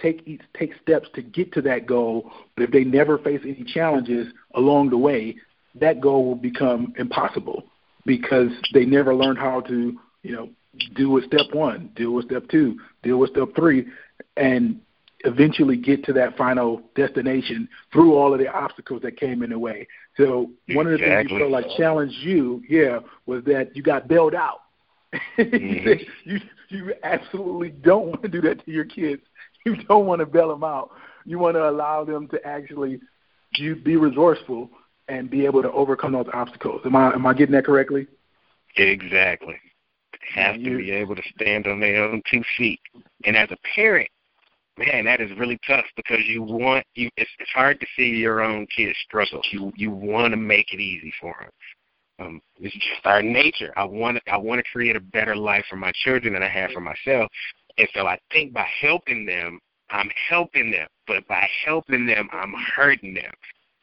take 0.02 0.26
each, 0.26 0.42
take 0.59 0.73
steps 0.82 1.09
to 1.14 1.23
get 1.23 1.52
to 1.52 1.62
that 1.62 1.87
goal. 1.87 2.30
But 2.56 2.64
if 2.64 2.71
they 2.71 2.85
never 2.85 3.18
face 3.18 3.40
any 3.44 3.64
challenges 3.64 4.28
along 4.54 4.90
the 4.90 4.99
way, 4.99 5.37
that 5.80 6.00
goal 6.00 6.25
will 6.25 6.35
become 6.35 6.92
impossible 6.99 7.64
because 8.04 8.50
they 8.75 8.85
never 8.85 9.14
learned 9.14 9.38
how 9.38 9.61
to 9.62 9.99
you 10.23 10.32
know 10.32 10.49
deal 10.94 11.11
with 11.11 11.25
step 11.25 11.52
one, 11.52 11.90
deal 11.94 12.12
with 12.12 12.26
step 12.26 12.49
two, 12.50 12.78
deal 13.02 13.18
with 13.18 13.30
step 13.30 13.49
three, 13.54 13.87
and 14.37 14.80
eventually 15.25 15.76
get 15.76 16.04
to 16.04 16.12
that 16.12 16.37
final 16.37 16.82
destination 16.97 17.68
through 17.92 18.14
all 18.14 18.32
of 18.32 18.40
the 18.40 18.49
obstacles 18.49 19.02
that 19.02 19.16
came 19.16 19.42
in 19.42 19.50
the 19.50 19.59
way. 19.59 19.87
So 20.16 20.50
one 20.73 20.87
of 20.87 20.92
the 20.92 20.99
things 20.99 21.30
you 21.30 21.38
felt 21.38 21.50
like 21.50 21.66
challenged 21.76 22.16
you, 22.18 22.62
yeah, 22.68 22.99
was 23.26 23.44
that 23.44 23.76
you 23.76 23.82
got 23.82 24.09
bailed 24.09 24.35
out. 24.35 24.59
Mm-hmm. 25.38 26.04
you 26.25 26.40
you 26.71 26.94
absolutely 27.02 27.68
don't 27.68 28.06
want 28.06 28.23
to 28.23 28.28
do 28.28 28.40
that 28.40 28.64
to 28.64 28.71
your 28.71 28.87
kids. 28.87 29.21
You 29.64 29.76
don't 29.76 30.07
want 30.07 30.19
to 30.19 30.26
bail 30.26 30.49
them 30.49 30.64
out. 30.64 30.90
You 31.25 31.38
want 31.38 31.54
to 31.54 31.69
allow 31.69 32.04
them 32.04 32.26
to 32.28 32.45
actually 32.45 33.00
be 33.52 33.97
resourceful 33.97 34.69
and 35.09 35.31
be 35.31 35.45
able 35.45 35.62
to 35.62 35.71
overcome 35.71 36.12
those 36.12 36.26
obstacles. 36.33 36.81
Am 36.85 36.97
I 36.97 37.12
am 37.12 37.26
I 37.26 37.35
getting 37.35 37.54
that 37.54 37.64
correctly? 37.64 38.07
Exactly. 38.76 39.57
Have 40.35 40.57
to 40.57 40.78
be 40.78 40.90
able 40.90 41.14
to 41.14 41.23
stand 41.35 41.66
on 41.66 41.81
their 41.81 42.04
own 42.04 42.23
two 42.31 42.42
feet. 42.57 42.81
And 43.25 43.37
as 43.37 43.50
a 43.50 43.57
parent, 43.75 44.09
man, 44.78 45.04
that 45.04 45.21
is 45.21 45.31
really 45.38 45.59
tough 45.66 45.85
because 45.97 46.21
you 46.26 46.42
want 46.42 46.85
you. 46.95 47.11
It's, 47.16 47.31
it's 47.38 47.50
hard 47.50 47.81
to 47.81 47.87
see 47.97 48.09
your 48.09 48.40
own 48.40 48.66
kids 48.75 48.97
struggle. 49.04 49.42
You 49.50 49.73
you 49.76 49.90
want 49.90 50.33
to 50.33 50.37
make 50.37 50.73
it 50.73 50.81
easy 50.81 51.12
for 51.21 51.35
them. 51.40 51.50
Um, 52.19 52.40
it's 52.59 52.75
just 52.75 53.04
our 53.04 53.23
nature. 53.23 53.73
I 53.76 53.85
want 53.85 54.19
I 54.31 54.37
want 54.37 54.64
to 54.64 54.71
create 54.71 54.97
a 54.97 55.00
better 55.00 55.37
life 55.37 55.64
for 55.69 55.76
my 55.76 55.92
children 56.04 56.35
than 56.35 56.42
I 56.42 56.49
have 56.49 56.71
for 56.71 56.81
myself. 56.81 57.31
And 57.79 57.88
so 57.95 58.07
I 58.07 58.19
think 58.31 58.52
by 58.52 58.67
helping 58.81 59.26
them, 59.26 59.59
I'm 59.91 60.11
helping 60.29 60.71
them. 60.71 60.88
But 61.07 61.26
by 61.29 61.49
helping 61.64 62.07
them, 62.07 62.29
I'm 62.33 62.55
hurting 62.75 63.14
them. 63.14 63.33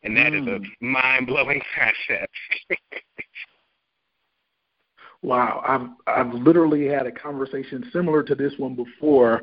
And 0.03 0.15
that 0.17 0.31
mm. 0.31 0.41
is 0.41 0.47
a 0.47 0.59
mm. 0.59 0.65
mind 0.81 1.27
blowing 1.27 1.61
concept. 1.75 2.33
wow, 5.21 5.63
I've 5.67 6.25
I've 6.27 6.33
literally 6.33 6.87
had 6.87 7.05
a 7.05 7.11
conversation 7.11 7.89
similar 7.91 8.23
to 8.23 8.35
this 8.35 8.53
one 8.57 8.75
before 8.75 9.41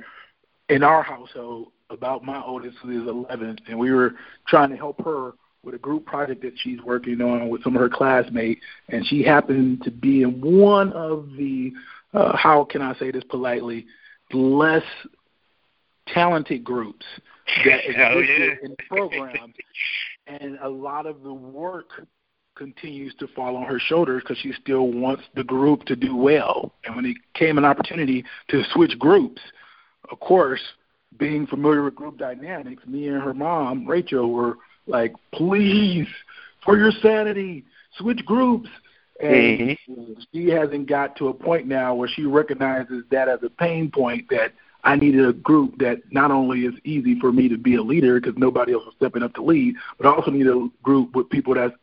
in 0.69 0.83
our 0.83 1.03
household 1.03 1.69
about 1.91 2.25
my 2.25 2.43
oldest 2.43 2.77
who 2.83 3.03
is 3.03 3.09
11, 3.09 3.59
and 3.69 3.79
we 3.79 3.93
were 3.93 4.15
trying 4.49 4.71
to 4.71 4.77
help 4.77 5.03
her 5.05 5.33
with 5.63 5.75
a 5.75 5.79
group 5.79 6.05
project 6.07 6.43
that 6.43 6.55
she's 6.57 6.81
working 6.83 7.21
on 7.21 7.49
with 7.49 7.63
some 7.63 7.77
of 7.77 7.81
her 7.81 7.89
classmates, 7.89 8.61
and 8.89 9.07
she 9.07 9.23
happened 9.23 9.83
to 9.83 9.91
be 9.91 10.23
in 10.23 10.41
one 10.41 10.93
of 10.93 11.29
the 11.37 11.73
uh, 12.15 12.37
how 12.37 12.65
can 12.65 12.83
I 12.83 12.95
say 12.95 13.11
this 13.11 13.25
politely, 13.25 13.87
less 14.33 14.85
talented 16.09 16.65
groups 16.65 17.05
that 17.65 17.85
exist 17.85 18.31
yeah. 18.39 18.55
in 18.63 18.71
the 18.71 18.77
program, 18.89 19.55
and 20.27 20.59
a 20.63 20.69
lot 20.69 21.07
of 21.07 21.23
the 21.23 21.33
work 21.33 22.07
continues 22.57 23.15
to 23.17 23.29
fall 23.29 23.57
on 23.57 23.65
her 23.65 23.79
shoulders 23.79 24.23
because 24.23 24.39
she 24.39 24.53
still 24.61 24.91
wants 24.91 25.23
the 25.35 25.45
group 25.45 25.85
to 25.85 25.95
do 25.95 26.17
well. 26.17 26.73
And 26.85 26.97
when 26.97 27.05
it 27.05 27.17
came 27.35 27.59
an 27.59 27.65
opportunity 27.65 28.25
to 28.49 28.63
switch 28.73 28.99
groups, 28.99 29.41
of 30.11 30.19
course, 30.21 30.63
being 31.19 31.47
familiar 31.47 31.83
with 31.85 31.95
group 31.95 32.19
dynamics, 32.19 32.83
me 32.87 33.09
and 33.09 33.23
her 33.23 33.35
mom, 33.35 33.87
Rachel, 33.87 34.33
were 34.33 34.57
like, 34.87 35.15
please, 35.33 36.09
for 36.65 36.77
your 36.77 36.91
sanity, 37.03 37.65
switch 37.99 38.25
groups. 38.25 38.69
And 39.21 39.79
mm-hmm. 39.79 40.13
she 40.33 40.49
hasn't 40.49 40.87
got 40.89 41.17
to 41.17 41.29
a 41.29 41.35
point 41.35 41.67
now 41.67 41.95
where 41.95 42.09
she 42.09 42.25
recognizes 42.25 43.05
that 43.11 43.29
as 43.29 43.43
a 43.43 43.51
pain 43.51 43.91
point 43.91 44.29
that 44.31 44.53
I 44.85 44.97
needed 44.97 45.27
a 45.27 45.33
group 45.33 45.79
that 45.79 46.01
not 46.13 46.31
only 46.31 46.67
is 46.67 46.75
easy 46.85 47.19
for 47.19 47.33
me 47.33 47.49
to 47.49 47.57
be 47.57 47.75
a 47.75 47.83
leader 47.83 48.21
because 48.21 48.39
nobody 48.39 48.73
else 48.73 48.85
is 48.87 48.95
stepping 48.97 49.23
up 49.23 49.35
to 49.35 49.43
lead, 49.43 49.75
but 49.99 50.07
I 50.07 50.11
also 50.11 50.31
need 50.31 50.47
a 50.47 50.69
group 50.83 51.17
with 51.17 51.31
people 51.31 51.55
that's 51.55 51.75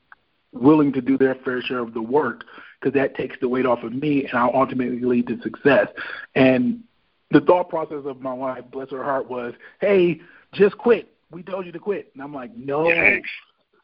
willing 0.53 0.93
to 0.93 1.01
do 1.01 1.17
their 1.17 1.35
fair 1.35 1.61
share 1.61 1.79
of 1.79 1.93
the 1.93 2.01
work 2.01 2.43
because 2.79 2.93
that 2.93 3.15
takes 3.15 3.35
the 3.41 3.49
weight 3.49 3.65
off 3.65 3.83
of 3.83 3.93
me 3.93 4.25
and 4.25 4.37
I'll 4.37 4.53
ultimately 4.53 5.01
lead 5.01 5.27
to 5.27 5.41
success. 5.41 5.87
And 6.35 6.83
the 7.31 7.41
thought 7.41 7.69
process 7.69 8.03
of 8.05 8.21
my 8.21 8.33
wife, 8.33 8.63
bless 8.71 8.91
her 8.91 9.03
heart, 9.03 9.29
was, 9.29 9.53
"Hey, 9.81 10.21
just 10.53 10.77
quit. 10.77 11.11
We 11.31 11.41
told 11.41 11.65
you 11.65 11.71
to 11.71 11.79
quit." 11.79 12.11
And 12.13 12.21
I'm 12.21 12.33
like, 12.33 12.55
"No, 12.55 12.87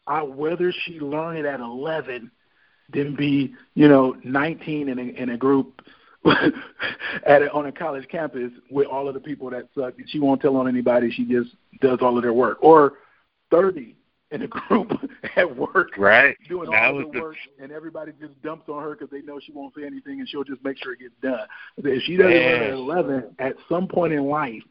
I 0.08 0.22
whether 0.24 0.72
she 0.72 1.00
learn 1.00 1.38
it 1.38 1.46
at 1.46 1.60
11 1.60 2.32
than 2.94 3.16
be, 3.16 3.54
you 3.76 3.88
know, 3.88 4.16
19 4.24 4.90
in 4.90 5.00
a, 5.00 5.02
in 5.02 5.30
a 5.30 5.38
group 5.38 5.82
at 6.26 7.42
a, 7.42 7.52
on 7.52 7.68
a 7.68 7.72
college 7.72 8.08
campus 8.10 8.52
with 8.70 8.88
all 8.88 9.08
of 9.08 9.14
the 9.14 9.20
people 9.20 9.50
that 9.50 9.70
suck. 9.76 9.94
And 9.98 10.10
she 10.10 10.20
won't 10.20 10.42
tell 10.42 10.58
on 10.58 10.68
anybody. 10.68 11.12
She 11.12 11.26
just 11.26 11.56
does 11.82 12.00
all 12.02 12.18
of 12.18 12.24
their 12.24 12.34
work. 12.34 12.58
Or 12.62 12.94
30 13.52 13.96
in 14.32 14.44
a 14.44 14.48
group 14.48 14.92
at 15.36 15.56
work, 15.56 15.98
right? 15.98 16.36
Doing 16.48 16.70
that 16.72 16.86
all 16.86 17.02
of 17.02 17.12
the 17.12 17.20
work, 17.20 17.36
and 17.62 17.72
everybody 17.72 18.12
just 18.20 18.40
dumps 18.42 18.70
on 18.70 18.84
her 18.84 18.96
because 18.96 19.10
they 19.10 19.22
know 19.22 19.40
she 19.40 19.52
won't 19.52 19.74
say 19.76 19.86
anything, 19.86 20.20
and 20.20 20.30
she'll 20.30 20.44
just 20.44 20.64
make 20.64 20.78
sure 20.78 20.94
it 20.94 21.00
gets 21.00 21.16
done. 21.22 21.48
If 21.78 22.04
she 22.04 22.18
doesn't 22.18 22.32
learn 22.32 22.64
at 22.64 22.74
eleven, 22.74 23.36
at 23.40 23.56
some 23.68 23.88
point 23.88 24.14
in 24.14 24.26
life, 24.26 24.62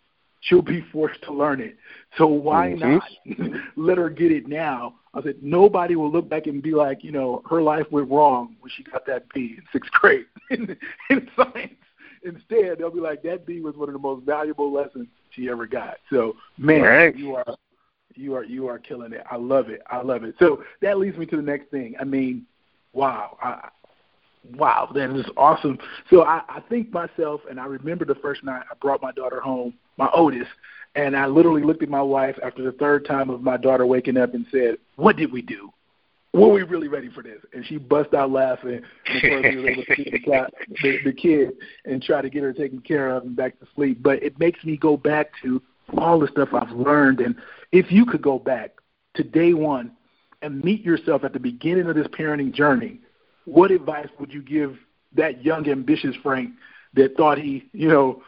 she'll 0.41 0.63
be 0.63 0.85
forced 0.93 1.23
to 1.23 1.33
learn 1.33 1.61
it. 1.61 1.77
So 2.17 2.27
why 2.27 2.69
mm-hmm. 2.69 3.49
not 3.49 3.61
let 3.77 3.99
her 3.99 4.11
get 4.11 4.33
it 4.33 4.47
now? 4.47 4.95
I 5.19 5.23
said 5.23 5.43
nobody 5.43 5.97
will 5.97 6.11
look 6.11 6.29
back 6.29 6.47
and 6.47 6.63
be 6.63 6.73
like, 6.73 7.03
you 7.03 7.13
know, 7.13 7.43
her 7.51 7.61
life 7.61 7.87
went 7.91 8.11
wrong 8.11 8.57
when 8.61 8.71
she 8.75 8.85
got 8.85 9.07
that 9.07 9.25
B 9.33 9.57
in 9.59 9.63
sixth 9.73 9.91
grade 9.93 10.27
in, 10.51 10.77
in 11.11 11.29
science. 11.37 11.75
Instead, 12.25 12.79
they'll 12.79 12.91
be 12.91 13.01
like, 13.01 13.23
that 13.23 13.47
B 13.47 13.61
was 13.61 13.77
one 13.77 13.89
of 13.89 13.93
the 13.93 13.99
most 13.99 14.25
valuable 14.25 14.73
lessons 14.73 15.07
she 15.31 15.49
ever 15.49 15.67
got. 15.67 15.99
So, 16.11 16.37
man, 16.57 16.83
right. 16.83 17.17
you 17.17 17.35
are 17.35 17.57
you 18.15 18.35
are 18.35 18.45
you 18.45 18.69
are 18.69 18.79
killing 18.79 19.13
it. 19.13 19.25
I 19.31 19.37
love 19.37 19.69
it. 19.69 19.83
I 19.89 20.03
love 20.03 20.25
it. 20.25 20.35
So 20.39 20.63
that 20.83 20.99
leads 20.99 21.17
me 21.17 21.27
to 21.27 21.37
the 21.37 21.43
next 21.43 21.71
thing. 21.71 21.95
I 22.01 22.05
mean, 22.05 22.47
wow, 22.93 23.39
I, 23.41 23.69
wow, 24.57 24.91
that 24.95 25.11
is 25.17 25.27
awesome. 25.37 25.79
So 26.11 26.23
I, 26.23 26.43
I 26.49 26.61
think 26.69 26.93
myself, 26.93 27.41
and 27.49 27.61
I 27.61 27.67
remember 27.67 28.05
the 28.05 28.17
first 28.17 28.43
night 28.45 28.63
I 28.71 28.75
brought 28.81 29.03
my 29.03 29.13
daughter 29.13 29.41
home, 29.41 29.75
my 29.97 30.09
oldest, 30.13 30.51
and 30.95 31.17
I 31.17 31.27
literally 31.27 31.63
looked 31.63 31.83
at 31.83 31.89
my 31.89 32.03
wife 32.03 32.37
after 32.43 32.63
the 32.63 32.73
third 32.73 33.05
time 33.05 33.31
of 33.31 33.43
my 33.43 33.57
daughter 33.57 33.87
waking 33.87 34.17
up 34.17 34.35
and 34.35 34.47
said, 34.51 34.79
"What 34.97 35.17
did 35.17 35.33
we 35.33 35.43
do? 35.43 35.73
were 36.33 36.49
we 36.49 36.63
really 36.63 36.89
ready 36.89 37.09
for 37.11 37.23
this? 37.23 37.41
And 37.53 37.65
she 37.67 37.79
bust 37.79 38.15
out 38.15 38.31
laughing 38.31 38.83
before 39.07 39.43
we 39.43 39.57
were 39.57 39.69
able 39.71 39.85
to 39.85 39.95
see 39.97 40.05
the, 40.11 40.47
the, 40.83 40.99
the 41.05 41.13
kid 41.13 41.53
and 41.85 42.03
try 42.03 42.23
to 42.23 42.31
get 42.31 42.43
her 42.43 42.53
taken 42.53 42.81
care 42.81 43.11
of 43.11 43.25
and 43.25 43.35
back 43.37 43.59
to 43.61 43.67
sleep. 43.75 44.03
But 44.03 44.23
it 44.23 44.39
makes 44.39 44.63
me 44.65 44.77
go 44.77 44.97
back 44.97 45.31
to 45.43 45.63
all 45.97 46.19
the 46.21 46.29
stuff 46.29 46.51
I've 46.53 46.71
learned. 46.71 47.21
And 47.21 47.35
if 47.73 47.91
you 47.91 48.05
could 48.05 48.23
go 48.23 48.39
back 48.39 48.73
to 49.15 49.25
day 49.25 49.55
one 49.55 49.93
and 50.43 50.63
meet 50.63 50.83
yourself 50.83 51.25
at 51.25 51.33
the 51.33 51.41
beginning 51.41 51.89
of 51.89 51.97
this 51.97 52.07
parenting 52.09 52.53
journey, 52.53 53.01
what 53.45 53.71
advice 53.71 54.09
would 54.21 54.33
you 54.33 54.43
give 54.43 54.77
that 55.17 55.45
young, 55.45 55.69
ambitious 55.69 56.15
Frank 56.23 56.51
that 56.95 57.17
thought 57.17 57.39
he, 57.39 57.69
you 57.73 57.89
know, 57.89 58.23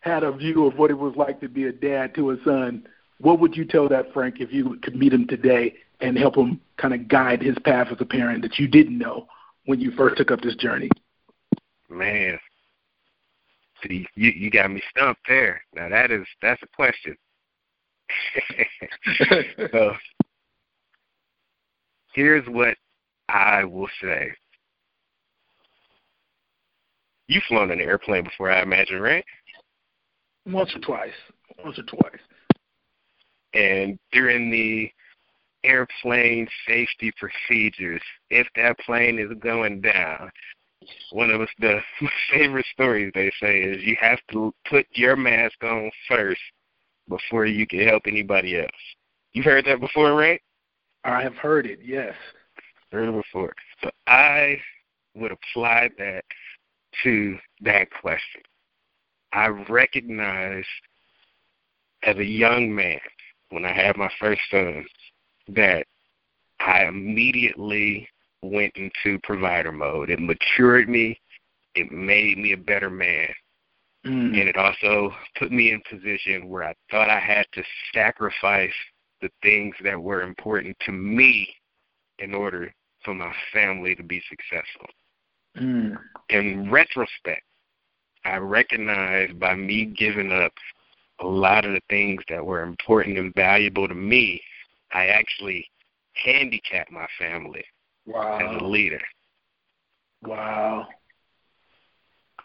had 0.00 0.22
a 0.22 0.32
view 0.32 0.66
of 0.66 0.76
what 0.78 0.90
it 0.90 0.98
was 0.98 1.14
like 1.16 1.40
to 1.40 1.48
be 1.48 1.64
a 1.64 1.72
dad 1.72 2.14
to 2.14 2.30
a 2.30 2.36
son? 2.44 2.86
What 3.18 3.38
would 3.40 3.56
you 3.56 3.64
tell 3.64 3.88
that 3.88 4.12
Frank 4.12 4.40
if 4.40 4.52
you 4.52 4.78
could 4.82 4.96
meet 4.96 5.12
him 5.12 5.26
today 5.26 5.74
and 6.00 6.16
help 6.16 6.36
him 6.36 6.60
kind 6.78 6.94
of 6.94 7.08
guide 7.08 7.42
his 7.42 7.56
path 7.64 7.88
as 7.90 7.98
a 8.00 8.06
parent 8.06 8.42
that 8.42 8.58
you 8.58 8.66
didn't 8.66 8.98
know 8.98 9.26
when 9.66 9.80
you 9.80 9.90
first 9.92 10.16
took 10.16 10.30
up 10.30 10.40
this 10.40 10.56
journey? 10.56 10.88
Man, 11.90 12.38
see, 13.82 14.06
you 14.14 14.30
you 14.30 14.50
got 14.50 14.70
me 14.70 14.82
stumped 14.90 15.20
there. 15.28 15.60
Now 15.74 15.88
that 15.88 16.10
is 16.10 16.26
that's 16.40 16.62
a 16.62 16.66
question. 16.68 17.16
so 19.72 19.92
here's 22.14 22.46
what 22.48 22.76
I 23.28 23.64
will 23.64 23.88
say. 24.02 24.32
You've 27.28 27.44
flown 27.44 27.70
an 27.70 27.80
airplane 27.80 28.24
before, 28.24 28.50
I 28.50 28.62
imagine, 28.62 29.00
right? 29.00 29.24
Once 30.46 30.74
or 30.74 30.80
twice. 30.80 31.12
Once 31.64 31.78
or 31.78 31.82
twice. 31.82 32.20
And 33.54 33.98
during 34.12 34.50
the 34.50 34.90
airplane 35.64 36.48
safety 36.66 37.12
procedures, 37.18 38.02
if 38.30 38.46
that 38.56 38.78
plane 38.78 39.18
is 39.18 39.36
going 39.40 39.80
down, 39.80 40.30
one 41.12 41.30
of 41.30 41.46
the 41.58 41.80
favorite 42.32 42.66
stories 42.72 43.12
they 43.14 43.30
say 43.40 43.60
is 43.60 43.82
you 43.82 43.96
have 44.00 44.18
to 44.32 44.54
put 44.68 44.86
your 44.92 45.16
mask 45.16 45.62
on 45.62 45.90
first 46.08 46.40
before 47.08 47.46
you 47.46 47.66
can 47.66 47.80
help 47.80 48.04
anybody 48.06 48.58
else. 48.58 48.70
You've 49.32 49.44
heard 49.44 49.64
that 49.66 49.80
before, 49.80 50.14
right? 50.14 50.40
I 51.04 51.22
have 51.22 51.34
heard 51.34 51.66
it, 51.66 51.80
yes. 51.82 52.14
Heard 52.92 53.08
it 53.08 53.22
before. 53.22 53.54
So 53.82 53.90
I 54.06 54.58
would 55.14 55.32
apply 55.32 55.90
that 55.98 56.24
to 57.04 57.38
that 57.62 57.88
question. 58.00 58.42
I 59.32 59.48
recognize 59.48 60.64
as 62.02 62.16
a 62.16 62.24
young 62.24 62.74
man 62.74 63.00
when 63.50 63.64
I 63.64 63.72
had 63.72 63.96
my 63.96 64.10
first 64.18 64.40
son 64.50 64.86
that 65.48 65.86
I 66.60 66.84
immediately 66.84 68.08
went 68.42 68.74
into 68.76 69.18
provider 69.22 69.72
mode. 69.72 70.10
It 70.10 70.20
matured 70.20 70.88
me. 70.88 71.20
It 71.74 71.90
made 71.92 72.38
me 72.38 72.52
a 72.52 72.56
better 72.56 72.90
man. 72.90 73.28
Mm. 74.06 74.38
And 74.40 74.48
it 74.48 74.56
also 74.56 75.12
put 75.38 75.52
me 75.52 75.72
in 75.72 75.82
position 75.90 76.48
where 76.48 76.64
I 76.64 76.74
thought 76.90 77.10
I 77.10 77.20
had 77.20 77.46
to 77.52 77.62
sacrifice 77.94 78.72
the 79.20 79.30
things 79.42 79.74
that 79.84 80.00
were 80.00 80.22
important 80.22 80.76
to 80.86 80.92
me 80.92 81.48
in 82.18 82.34
order 82.34 82.72
for 83.04 83.14
my 83.14 83.32
family 83.52 83.94
to 83.94 84.02
be 84.02 84.22
successful. 84.28 84.88
Mm. 85.58 85.98
In 86.30 86.70
retrospect, 86.70 87.42
I 88.24 88.36
recognize 88.36 89.32
by 89.38 89.54
me 89.54 89.86
giving 89.86 90.32
up 90.32 90.52
a 91.20 91.26
lot 91.26 91.64
of 91.64 91.72
the 91.72 91.80
things 91.88 92.22
that 92.28 92.44
were 92.44 92.62
important 92.62 93.18
and 93.18 93.34
valuable 93.34 93.88
to 93.88 93.94
me, 93.94 94.40
I 94.92 95.06
actually 95.06 95.66
handicapped 96.24 96.90
my 96.90 97.06
family 97.18 97.64
wow. 98.06 98.38
as 98.38 98.60
a 98.60 98.64
leader. 98.64 99.00
Wow. 100.22 100.86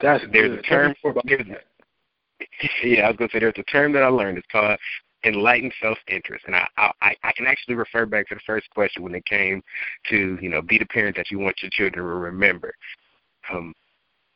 That's 0.01 0.23
there's 0.31 0.55
good. 0.55 0.59
a 0.59 0.61
term 0.63 0.95
for 1.01 1.13
yeah, 2.83 3.05
I 3.05 3.07
was 3.09 3.17
gonna 3.17 3.29
say 3.31 3.39
there's 3.39 3.53
a 3.57 3.63
term 3.63 3.93
that 3.93 4.03
I 4.03 4.07
learned. 4.07 4.37
It's 4.37 4.47
called 4.51 4.77
enlightened 5.23 5.73
self-interest, 5.81 6.45
and 6.45 6.55
I, 6.55 6.67
I 6.77 7.15
I 7.23 7.31
can 7.35 7.47
actually 7.47 7.75
refer 7.75 8.05
back 8.05 8.27
to 8.27 8.35
the 8.35 8.41
first 8.45 8.69
question 8.71 9.03
when 9.03 9.15
it 9.15 9.25
came 9.25 9.61
to 10.09 10.37
you 10.41 10.49
know 10.49 10.61
be 10.61 10.77
the 10.77 10.85
parent 10.85 11.15
that 11.15 11.31
you 11.31 11.39
want 11.39 11.61
your 11.61 11.71
children 11.71 12.05
to 12.05 12.13
remember. 12.13 12.73
Um, 13.51 13.73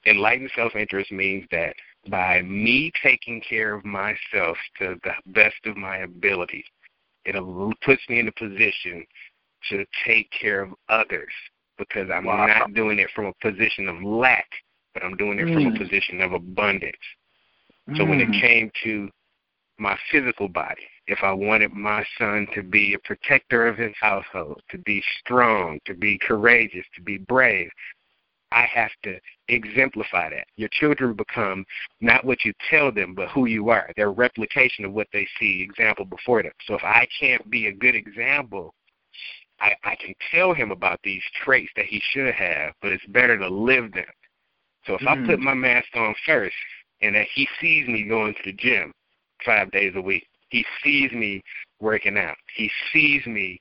enlightened 0.09 0.51
self-interest 0.55 1.11
means 1.11 1.45
that 1.51 1.75
by 2.09 2.41
me 2.41 2.91
taking 3.03 3.41
care 3.41 3.73
of 3.73 3.85
myself 3.85 4.57
to 4.79 4.95
the 5.03 5.13
best 5.27 5.55
of 5.65 5.77
my 5.77 5.97
ability, 5.97 6.63
it 7.25 7.35
puts 7.83 8.01
me 8.09 8.19
in 8.19 8.27
a 8.27 8.31
position 8.31 9.05
to 9.69 9.85
take 10.05 10.29
care 10.31 10.61
of 10.61 10.71
others 10.87 11.31
because 11.77 12.09
I'm 12.13 12.25
wow. 12.25 12.47
not 12.47 12.73
doing 12.73 12.99
it 12.99 13.09
from 13.15 13.25
a 13.25 13.33
position 13.41 13.87
of 13.87 14.01
lack, 14.03 14.47
but 14.93 15.03
I'm 15.03 15.15
doing 15.17 15.39
it 15.39 15.45
mm. 15.45 15.53
from 15.53 15.67
a 15.67 15.71
mm. 15.71 15.77
position 15.77 16.21
of 16.21 16.33
abundance. 16.33 16.95
Mm. 17.89 17.97
So 17.97 18.05
when 18.05 18.19
it 18.19 18.29
mm. 18.29 18.41
came 18.41 18.71
to 18.83 19.09
my 19.77 19.97
physical 20.11 20.47
body, 20.47 20.87
if 21.07 21.19
I 21.23 21.31
wanted 21.31 21.73
my 21.73 22.05
son 22.17 22.47
to 22.53 22.63
be 22.63 22.93
a 22.93 22.99
protector 22.99 23.67
of 23.67 23.77
his 23.77 23.93
household, 23.99 24.61
to 24.71 24.77
be 24.79 25.01
strong, 25.19 25.79
to 25.85 25.93
be 25.93 26.17
courageous, 26.19 26.85
to 26.95 27.01
be 27.01 27.17
brave, 27.17 27.69
I 28.51 28.65
have 28.73 28.91
to 29.03 29.19
exemplify 29.47 30.29
that. 30.31 30.47
Your 30.55 30.69
children 30.71 31.13
become 31.13 31.65
not 32.01 32.25
what 32.25 32.43
you 32.45 32.53
tell 32.69 32.91
them, 32.91 33.13
but 33.13 33.29
who 33.29 33.45
you 33.45 33.69
are. 33.69 33.91
They're 33.95 34.07
a 34.07 34.11
replication 34.11 34.85
of 34.85 34.93
what 34.93 35.07
they 35.13 35.27
see, 35.39 35.61
example 35.61 36.05
before 36.05 36.41
them. 36.41 36.51
So 36.65 36.73
if 36.73 36.83
I 36.83 37.07
can't 37.19 37.49
be 37.49 37.67
a 37.67 37.73
good 37.73 37.95
example, 37.95 38.73
I, 39.59 39.73
I 39.83 39.95
can 39.95 40.13
tell 40.31 40.53
him 40.53 40.71
about 40.71 40.99
these 41.03 41.21
traits 41.43 41.71
that 41.75 41.85
he 41.85 42.01
should 42.11 42.33
have, 42.33 42.73
but 42.81 42.91
it's 42.91 43.05
better 43.07 43.37
to 43.37 43.47
live 43.47 43.91
them. 43.91 44.05
So 44.85 44.95
if 44.95 45.01
mm. 45.01 45.07
I 45.07 45.27
put 45.27 45.39
my 45.39 45.53
mask 45.53 45.87
on 45.95 46.15
first 46.25 46.55
and 47.01 47.15
that 47.15 47.27
he 47.33 47.47
sees 47.61 47.87
me 47.87 48.03
going 48.07 48.33
to 48.33 48.41
the 48.45 48.53
gym 48.53 48.93
five 49.45 49.71
days 49.71 49.93
a 49.95 50.01
week, 50.01 50.25
he 50.49 50.65
sees 50.83 51.11
me 51.11 51.43
working 51.79 52.17
out, 52.17 52.35
he 52.55 52.69
sees 52.91 53.25
me 53.25 53.59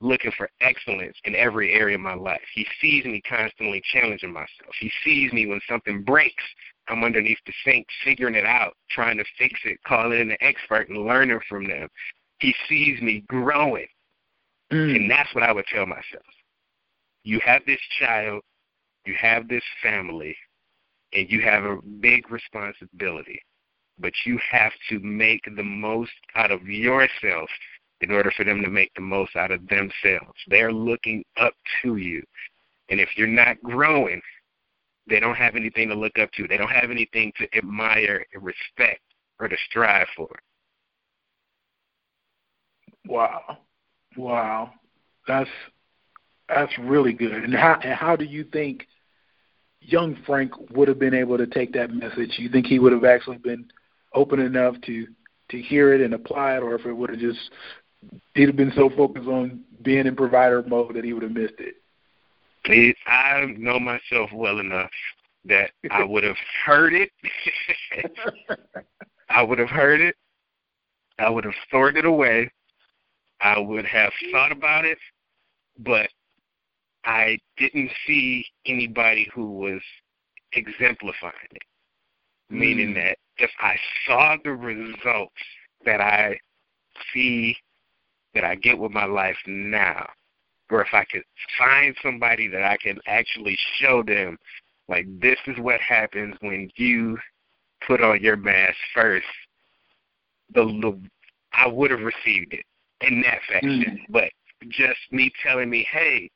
looking 0.00 0.32
for 0.36 0.48
excellence 0.60 1.16
in 1.24 1.34
every 1.34 1.72
area 1.72 1.94
of 1.94 2.00
my 2.00 2.14
life. 2.14 2.42
He 2.54 2.66
sees 2.80 3.04
me 3.04 3.22
constantly 3.28 3.82
challenging 3.92 4.32
myself. 4.32 4.74
He 4.78 4.90
sees 5.04 5.32
me 5.32 5.46
when 5.46 5.60
something 5.68 6.02
breaks, 6.02 6.44
I'm 6.88 7.02
underneath 7.02 7.38
the 7.46 7.52
sink 7.64 7.86
figuring 8.04 8.34
it 8.34 8.44
out, 8.44 8.74
trying 8.90 9.16
to 9.16 9.24
fix 9.38 9.58
it, 9.64 9.78
calling 9.84 10.20
in 10.20 10.30
an 10.30 10.36
expert 10.40 10.88
and 10.88 11.06
learning 11.06 11.40
from 11.48 11.66
them. 11.66 11.88
He 12.38 12.54
sees 12.68 13.00
me 13.00 13.24
growing. 13.28 13.86
Mm. 14.72 14.96
And 14.96 15.10
that's 15.10 15.34
what 15.34 15.44
I 15.44 15.52
would 15.52 15.66
tell 15.66 15.86
myself. 15.86 16.24
You 17.24 17.40
have 17.44 17.62
this 17.66 17.80
child, 17.98 18.42
you 19.04 19.14
have 19.20 19.48
this 19.48 19.64
family, 19.82 20.36
and 21.12 21.30
you 21.30 21.40
have 21.42 21.64
a 21.64 21.78
big 22.00 22.30
responsibility. 22.30 23.40
But 23.98 24.12
you 24.26 24.38
have 24.50 24.72
to 24.90 24.98
make 25.00 25.42
the 25.56 25.62
most 25.62 26.12
out 26.34 26.50
of 26.50 26.62
yourself 26.68 27.48
in 28.00 28.10
order 28.10 28.30
for 28.36 28.44
them 28.44 28.62
to 28.62 28.70
make 28.70 28.92
the 28.94 29.00
most 29.00 29.36
out 29.36 29.50
of 29.50 29.66
themselves. 29.68 30.38
They're 30.48 30.72
looking 30.72 31.24
up 31.40 31.54
to 31.82 31.96
you. 31.96 32.22
And 32.88 33.00
if 33.00 33.08
you're 33.16 33.26
not 33.26 33.62
growing, 33.62 34.20
they 35.08 35.20
don't 35.20 35.36
have 35.36 35.56
anything 35.56 35.88
to 35.88 35.94
look 35.94 36.18
up 36.18 36.30
to. 36.32 36.46
They 36.46 36.56
don't 36.56 36.68
have 36.70 36.90
anything 36.90 37.32
to 37.38 37.56
admire 37.56 38.24
and 38.34 38.42
respect 38.42 39.00
or 39.40 39.48
to 39.48 39.56
strive 39.68 40.08
for. 40.16 40.28
Wow. 43.06 43.58
Wow. 44.16 44.72
That's 45.26 45.50
that's 46.48 46.72
really 46.78 47.12
good. 47.12 47.32
And 47.32 47.54
how 47.54 47.78
and 47.82 47.94
how 47.94 48.16
do 48.16 48.24
you 48.24 48.44
think 48.44 48.86
young 49.80 50.16
Frank 50.26 50.52
would 50.70 50.88
have 50.88 50.98
been 50.98 51.14
able 51.14 51.38
to 51.38 51.46
take 51.46 51.72
that 51.74 51.90
message? 51.90 52.34
You 52.38 52.48
think 52.48 52.66
he 52.66 52.78
would 52.78 52.92
have 52.92 53.04
actually 53.04 53.38
been 53.38 53.66
open 54.14 54.40
enough 54.40 54.74
to 54.86 55.06
to 55.50 55.62
hear 55.62 55.92
it 55.94 56.00
and 56.00 56.14
apply 56.14 56.56
it, 56.56 56.62
or 56.62 56.74
if 56.74 56.86
it 56.86 56.92
would 56.92 57.10
have 57.10 57.18
just 57.18 57.38
he'd 58.34 58.48
have 58.48 58.56
been 58.56 58.72
so 58.76 58.90
focused 58.90 59.28
on 59.28 59.64
being 59.82 60.06
in 60.06 60.16
provider 60.16 60.62
mode 60.62 60.94
that 60.94 61.04
he 61.04 61.12
would 61.12 61.22
have 61.22 61.32
missed 61.32 61.54
it. 61.58 61.76
I 63.06 63.54
know 63.56 63.78
myself 63.78 64.30
well 64.32 64.58
enough 64.58 64.90
that 65.44 65.70
I 65.90 66.04
would 66.04 66.24
have 66.24 66.36
heard 66.64 66.92
it. 66.92 67.10
I 69.28 69.42
would 69.42 69.58
have 69.58 69.70
heard 69.70 70.00
it. 70.00 70.16
I 71.18 71.30
would 71.30 71.44
have 71.44 71.54
stored 71.68 71.96
it 71.96 72.04
away. 72.04 72.50
I 73.40 73.58
would 73.58 73.84
have 73.84 74.12
thought 74.32 74.52
about 74.52 74.84
it, 74.84 74.98
but 75.78 76.08
I 77.04 77.38
didn't 77.56 77.90
see 78.06 78.44
anybody 78.66 79.28
who 79.34 79.52
was 79.52 79.80
exemplifying 80.52 81.34
it. 81.52 81.62
Mm. 82.52 82.58
Meaning 82.58 82.94
that 82.94 83.18
if 83.38 83.50
I 83.60 83.76
saw 84.06 84.36
the 84.42 84.52
results 84.52 85.32
that 85.84 86.00
I 86.00 86.38
see 87.12 87.56
that 88.36 88.44
I 88.44 88.54
get 88.54 88.78
with 88.78 88.92
my 88.92 89.06
life 89.06 89.36
now, 89.46 90.06
or 90.70 90.82
if 90.82 90.92
I 90.92 91.04
could 91.04 91.24
find 91.58 91.96
somebody 92.02 92.48
that 92.48 92.62
I 92.62 92.76
can 92.76 93.00
actually 93.06 93.58
show 93.78 94.02
them, 94.02 94.38
like, 94.88 95.06
this 95.20 95.38
is 95.46 95.58
what 95.58 95.80
happens 95.80 96.36
when 96.40 96.70
you 96.76 97.18
put 97.86 98.02
on 98.02 98.22
your 98.22 98.36
mask 98.36 98.76
first, 98.94 99.26
the, 100.54 100.64
the 100.64 101.00
I 101.52 101.66
would 101.66 101.90
have 101.90 102.00
received 102.00 102.52
it 102.52 102.64
in 103.00 103.22
that 103.22 103.40
fashion. 103.48 104.00
Mm. 104.00 104.12
But 104.12 104.30
just 104.68 104.98
me 105.10 105.32
telling 105.42 105.70
me, 105.70 105.86
hey, 105.90 106.30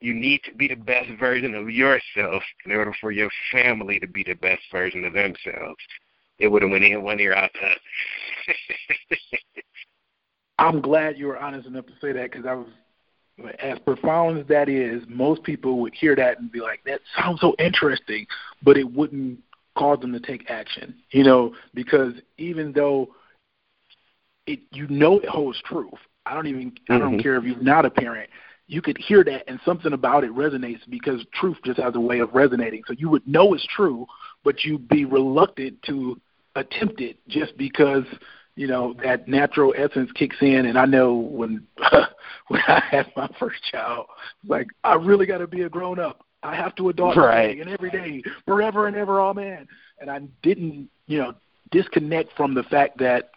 you 0.00 0.14
need 0.14 0.40
to 0.44 0.54
be 0.54 0.68
the 0.68 0.74
best 0.76 1.10
version 1.18 1.54
of 1.54 1.70
yourself 1.70 2.42
in 2.64 2.72
order 2.72 2.94
for 3.00 3.12
your 3.12 3.30
family 3.52 4.00
to 4.00 4.06
be 4.06 4.22
the 4.24 4.34
best 4.34 4.62
version 4.72 5.04
of 5.04 5.12
themselves. 5.12 5.76
It 6.38 6.48
would 6.48 6.62
have 6.62 6.70
went 6.70 6.84
in 6.84 7.02
one 7.02 7.20
ear 7.20 7.34
out 7.34 7.50
the 7.54 9.16
I'm 10.58 10.80
glad 10.80 11.18
you 11.18 11.26
were 11.26 11.38
honest 11.38 11.66
enough 11.66 11.86
to 11.86 11.92
say 12.00 12.12
that 12.12 12.30
because 12.30 12.46
I 12.46 12.54
was, 12.54 12.68
as 13.58 13.78
profound 13.80 14.38
as 14.38 14.46
that 14.46 14.68
is, 14.68 15.02
most 15.08 15.42
people 15.42 15.78
would 15.80 15.94
hear 15.94 16.16
that 16.16 16.38
and 16.38 16.50
be 16.50 16.60
like, 16.60 16.82
"That 16.84 17.00
sounds 17.16 17.40
so 17.40 17.54
interesting," 17.58 18.26
but 18.62 18.76
it 18.76 18.90
wouldn't 18.90 19.40
cause 19.76 20.00
them 20.00 20.12
to 20.12 20.20
take 20.20 20.50
action. 20.50 20.94
You 21.10 21.24
know, 21.24 21.54
because 21.74 22.14
even 22.38 22.72
though 22.72 23.14
it, 24.46 24.60
you 24.72 24.86
know, 24.88 25.18
it 25.18 25.28
holds 25.28 25.60
truth. 25.62 25.92
I 26.24 26.34
don't 26.34 26.46
even, 26.46 26.70
mm-hmm. 26.70 26.92
I 26.92 26.98
don't 26.98 27.12
mm-hmm. 27.12 27.20
care 27.20 27.36
if 27.36 27.44
you're 27.44 27.62
not 27.62 27.84
a 27.84 27.90
parent 27.90 28.30
you 28.68 28.82
could 28.82 28.98
hear 28.98 29.22
that 29.24 29.44
and 29.46 29.60
something 29.64 29.92
about 29.92 30.24
it 30.24 30.30
resonates 30.32 30.80
because 30.88 31.24
truth 31.32 31.56
just 31.64 31.78
has 31.78 31.94
a 31.94 32.00
way 32.00 32.18
of 32.18 32.34
resonating. 32.34 32.82
So 32.86 32.94
you 32.98 33.08
would 33.10 33.26
know 33.26 33.54
it's 33.54 33.66
true, 33.66 34.06
but 34.44 34.64
you'd 34.64 34.88
be 34.88 35.04
reluctant 35.04 35.80
to 35.82 36.20
attempt 36.56 37.00
it 37.00 37.18
just 37.28 37.56
because 37.56 38.04
you 38.56 38.66
know 38.66 38.94
that 39.04 39.28
natural 39.28 39.74
essence 39.76 40.10
kicks 40.12 40.36
in. 40.40 40.66
And 40.66 40.78
I 40.78 40.86
know 40.86 41.14
when 41.14 41.66
when 42.48 42.62
I 42.66 42.82
had 42.90 43.12
my 43.16 43.30
first 43.38 43.62
child, 43.70 44.06
like 44.46 44.66
I 44.82 44.94
really 44.94 45.26
got 45.26 45.38
to 45.38 45.46
be 45.46 45.62
a 45.62 45.68
grown 45.68 46.00
up. 46.00 46.24
I 46.42 46.54
have 46.54 46.74
to 46.76 46.88
adult 46.90 47.16
right. 47.16 47.58
and 47.58 47.68
every 47.68 47.90
day, 47.90 48.22
forever 48.44 48.86
and 48.86 48.96
ever, 48.96 49.20
amen. 49.20 49.66
And 50.00 50.10
I 50.10 50.20
didn't, 50.42 50.88
you 51.06 51.18
know, 51.18 51.34
disconnect 51.70 52.36
from 52.36 52.54
the 52.54 52.62
fact 52.64 52.98
that 52.98 53.30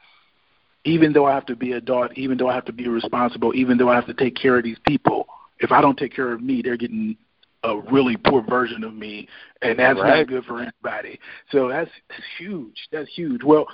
even 0.85 1.11
though 1.13 1.25
I 1.25 1.33
have 1.33 1.45
to 1.47 1.55
be 1.55 1.73
a 1.73 1.77
adult, 1.77 2.17
even 2.17 2.37
though 2.37 2.49
I 2.49 2.55
have 2.55 2.65
to 2.65 2.73
be 2.73 2.87
responsible, 2.87 3.53
even 3.55 3.77
though 3.77 3.89
I 3.89 3.95
have 3.95 4.05
to 4.07 4.13
take 4.13 4.35
care 4.35 4.57
of 4.57 4.63
these 4.63 4.77
people, 4.87 5.27
if 5.59 5.71
I 5.71 5.81
don't 5.81 5.97
take 5.97 6.13
care 6.15 6.31
of 6.31 6.41
me, 6.41 6.61
they're 6.61 6.77
getting 6.77 7.17
a 7.63 7.77
really 7.91 8.15
poor 8.15 8.41
version 8.41 8.83
of 8.83 8.93
me, 8.93 9.27
and 9.61 9.77
that's 9.79 9.99
right. 9.99 10.19
not 10.19 10.27
good 10.27 10.45
for 10.45 10.61
anybody. 10.61 11.19
So 11.51 11.67
that's 11.67 11.91
huge. 12.37 12.87
That's 12.91 13.09
huge. 13.13 13.43
Well, 13.43 13.67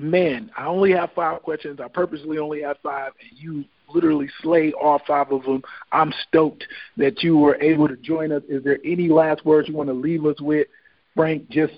man, 0.00 0.50
I 0.56 0.66
only 0.66 0.92
have 0.92 1.10
five 1.14 1.42
questions. 1.42 1.80
I 1.80 1.88
purposely 1.88 2.38
only 2.38 2.62
have 2.62 2.76
five, 2.82 3.12
and 3.20 3.38
you 3.38 3.64
literally 3.92 4.28
slay 4.42 4.72
all 4.72 5.00
five 5.06 5.30
of 5.32 5.42
them. 5.44 5.62
I'm 5.92 6.12
stoked 6.28 6.64
that 6.96 7.22
you 7.22 7.36
were 7.36 7.56
able 7.56 7.88
to 7.88 7.96
join 7.96 8.32
us. 8.32 8.42
Is 8.48 8.62
there 8.64 8.78
any 8.84 9.08
last 9.08 9.44
words 9.44 9.68
you 9.68 9.74
want 9.74 9.88
to 9.88 9.94
leave 9.94 10.24
us 10.26 10.40
with, 10.40 10.68
Frank? 11.14 11.48
Just 11.50 11.74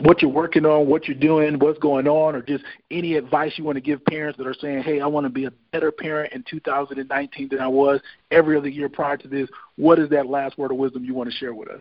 what 0.00 0.20
you're 0.20 0.30
working 0.30 0.66
on, 0.66 0.88
what 0.88 1.06
you're 1.06 1.16
doing, 1.16 1.58
what's 1.60 1.78
going 1.78 2.08
on, 2.08 2.34
or 2.34 2.42
just 2.42 2.64
any 2.90 3.14
advice 3.14 3.52
you 3.56 3.62
want 3.62 3.76
to 3.76 3.80
give 3.80 4.04
parents 4.04 4.36
that 4.36 4.46
are 4.46 4.54
saying, 4.54 4.82
hey, 4.82 5.00
I 5.00 5.06
want 5.06 5.26
to 5.26 5.30
be 5.30 5.44
a 5.44 5.52
better 5.72 5.92
parent 5.92 6.32
in 6.32 6.44
2019 6.48 7.48
than 7.50 7.60
I 7.60 7.68
was 7.68 8.00
every 8.32 8.56
other 8.56 8.68
year 8.68 8.88
prior 8.88 9.16
to 9.16 9.28
this. 9.28 9.48
What 9.76 9.98
is 9.98 10.10
that 10.10 10.26
last 10.26 10.58
word 10.58 10.72
of 10.72 10.76
wisdom 10.76 11.04
you 11.04 11.14
want 11.14 11.30
to 11.30 11.36
share 11.36 11.54
with 11.54 11.68
us? 11.68 11.80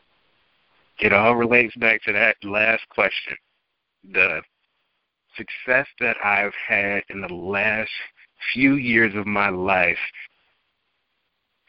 It 1.00 1.14
all 1.14 1.36
relates 1.36 1.76
back 1.76 2.04
to 2.04 2.14
that 2.14 2.36
last 2.44 2.88
question. 2.90 3.36
The 4.12 4.42
success 5.38 5.88
that 6.00 6.18
I've 6.24 6.54
had 6.68 7.04
in 7.10 7.22
the 7.22 7.34
last 7.34 7.92
few 8.54 8.76
years 8.76 9.14
of 9.16 9.26
my 9.26 9.50
life 9.50 9.98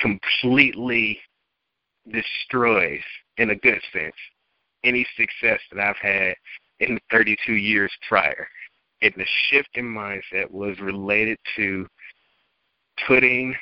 completely 0.00 1.18
destroys, 2.10 3.00
in 3.38 3.50
a 3.50 3.56
good 3.56 3.80
sense, 3.92 4.14
any 4.82 5.06
success 5.16 5.60
that 5.72 5.80
I've 5.80 5.96
had 5.96 6.34
in 6.80 6.94
the 6.94 7.00
32 7.10 7.54
years 7.54 7.92
prior. 8.08 8.46
And 9.02 9.12
the 9.16 9.26
shift 9.48 9.70
in 9.74 9.84
mindset 9.84 10.50
was 10.50 10.78
related 10.80 11.38
to 11.56 11.86
putting 13.06 13.54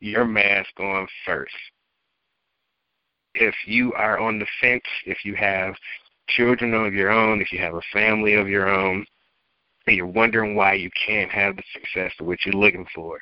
your 0.00 0.24
mask 0.24 0.78
on 0.78 1.06
first. 1.24 1.54
If 3.34 3.54
you 3.66 3.92
are 3.92 4.18
on 4.18 4.38
the 4.38 4.46
fence, 4.60 4.82
if 5.06 5.24
you 5.24 5.34
have 5.36 5.74
children 6.36 6.74
of 6.74 6.94
your 6.94 7.10
own, 7.10 7.40
if 7.40 7.52
you 7.52 7.58
have 7.58 7.74
a 7.74 7.82
family 7.92 8.34
of 8.34 8.48
your 8.48 8.68
own, 8.68 9.04
and 9.86 9.96
you're 9.96 10.06
wondering 10.06 10.54
why 10.54 10.74
you 10.74 10.90
can't 11.06 11.30
have 11.30 11.56
the 11.56 11.62
success 11.72 12.12
of 12.20 12.26
what 12.26 12.38
you're 12.44 12.54
looking 12.54 12.86
for, 12.94 13.18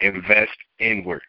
invest 0.00 0.56
inward. 0.78 1.22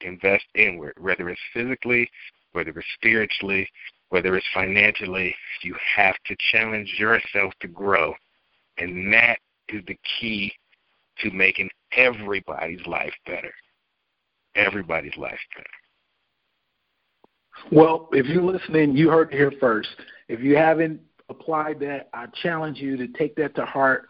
Invest 0.00 0.44
inward, 0.54 0.94
whether 1.00 1.28
it's 1.30 1.40
physically, 1.52 2.08
whether 2.52 2.70
it's 2.70 2.86
spiritually, 2.94 3.68
whether 4.10 4.36
it's 4.36 4.46
financially, 4.52 5.34
you 5.62 5.74
have 5.96 6.14
to 6.26 6.36
challenge 6.52 6.94
yourself 6.98 7.52
to 7.60 7.68
grow. 7.68 8.14
And 8.78 9.12
that 9.12 9.38
is 9.68 9.82
the 9.86 9.98
key 10.20 10.52
to 11.20 11.30
making 11.30 11.70
everybody's 11.96 12.84
life 12.86 13.14
better. 13.26 13.52
Everybody's 14.56 15.16
life 15.16 15.38
better. 15.54 15.66
Well, 17.72 18.08
if 18.12 18.26
you're 18.26 18.42
listening, 18.42 18.96
you 18.96 19.10
heard 19.10 19.32
it 19.32 19.36
here 19.36 19.52
first. 19.60 19.88
If 20.28 20.40
you 20.40 20.56
haven't 20.56 21.00
applied 21.28 21.80
that, 21.80 22.08
I 22.12 22.26
challenge 22.42 22.78
you 22.78 22.96
to 22.96 23.08
take 23.08 23.36
that 23.36 23.54
to 23.56 23.64
heart, 23.64 24.08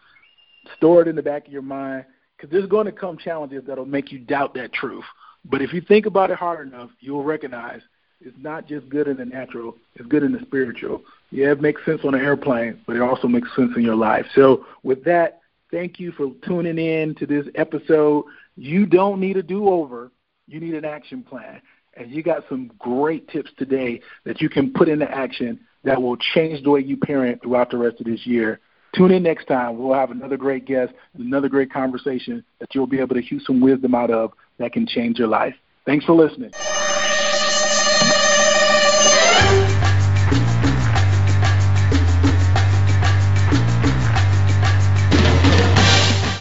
store 0.77 1.01
it 1.01 1.07
in 1.07 1.15
the 1.15 1.23
back 1.23 1.47
of 1.47 1.53
your 1.53 1.61
mind, 1.61 2.05
because 2.35 2.51
there's 2.51 2.67
going 2.67 2.85
to 2.85 2.91
come 2.91 3.17
challenges 3.17 3.63
that'll 3.65 3.85
make 3.85 4.11
you 4.11 4.19
doubt 4.19 4.53
that 4.55 4.73
truth. 4.73 5.05
But 5.45 5.61
if 5.61 5.73
you 5.73 5.81
think 5.81 6.05
about 6.05 6.31
it 6.31 6.37
hard 6.37 6.67
enough, 6.67 6.89
you'll 6.99 7.23
recognize 7.23 7.81
it's 8.21 8.37
not 8.39 8.67
just 8.67 8.89
good 8.89 9.07
in 9.07 9.17
the 9.17 9.25
natural, 9.25 9.75
it's 9.95 10.07
good 10.07 10.23
in 10.23 10.31
the 10.31 10.39
spiritual. 10.41 11.01
Yeah, 11.31 11.51
it 11.51 11.61
makes 11.61 11.83
sense 11.85 12.01
on 12.03 12.15
an 12.15 12.21
airplane, 12.21 12.81
but 12.87 12.95
it 12.95 13.01
also 13.01 13.27
makes 13.27 13.53
sense 13.55 13.71
in 13.75 13.83
your 13.83 13.95
life. 13.95 14.25
So, 14.33 14.65
with 14.83 15.03
that, 15.03 15.41
thank 15.71 15.99
you 15.99 16.11
for 16.13 16.31
tuning 16.45 16.77
in 16.77 17.15
to 17.15 17.25
this 17.25 17.45
episode. 17.55 18.25
You 18.55 18.85
don't 18.85 19.19
need 19.19 19.37
a 19.37 19.43
do 19.43 19.69
over, 19.69 20.11
you 20.47 20.59
need 20.59 20.75
an 20.75 20.85
action 20.85 21.23
plan. 21.23 21.61
And 21.95 22.11
you 22.11 22.23
got 22.23 22.43
some 22.49 22.71
great 22.77 23.27
tips 23.29 23.51
today 23.57 24.01
that 24.25 24.41
you 24.41 24.49
can 24.49 24.73
put 24.73 24.89
into 24.89 25.09
action 25.09 25.59
that 25.83 26.01
will 26.01 26.17
change 26.17 26.63
the 26.63 26.69
way 26.69 26.81
you 26.81 26.97
parent 26.97 27.41
throughout 27.41 27.71
the 27.71 27.77
rest 27.77 27.99
of 27.99 28.05
this 28.05 28.25
year. 28.25 28.59
Tune 28.95 29.11
in 29.11 29.23
next 29.23 29.45
time. 29.45 29.77
We'll 29.77 29.93
have 29.93 30.11
another 30.11 30.37
great 30.37 30.65
guest, 30.65 30.93
and 31.13 31.25
another 31.25 31.49
great 31.49 31.71
conversation 31.71 32.43
that 32.59 32.73
you'll 32.73 32.87
be 32.87 32.99
able 32.99 33.15
to 33.15 33.21
hew 33.21 33.39
some 33.39 33.59
wisdom 33.59 33.93
out 33.93 34.11
of 34.11 34.31
that 34.57 34.73
can 34.73 34.87
change 34.87 35.19
your 35.19 35.27
life. 35.27 35.55
Thanks 35.85 36.05
for 36.05 36.13
listening. 36.13 36.53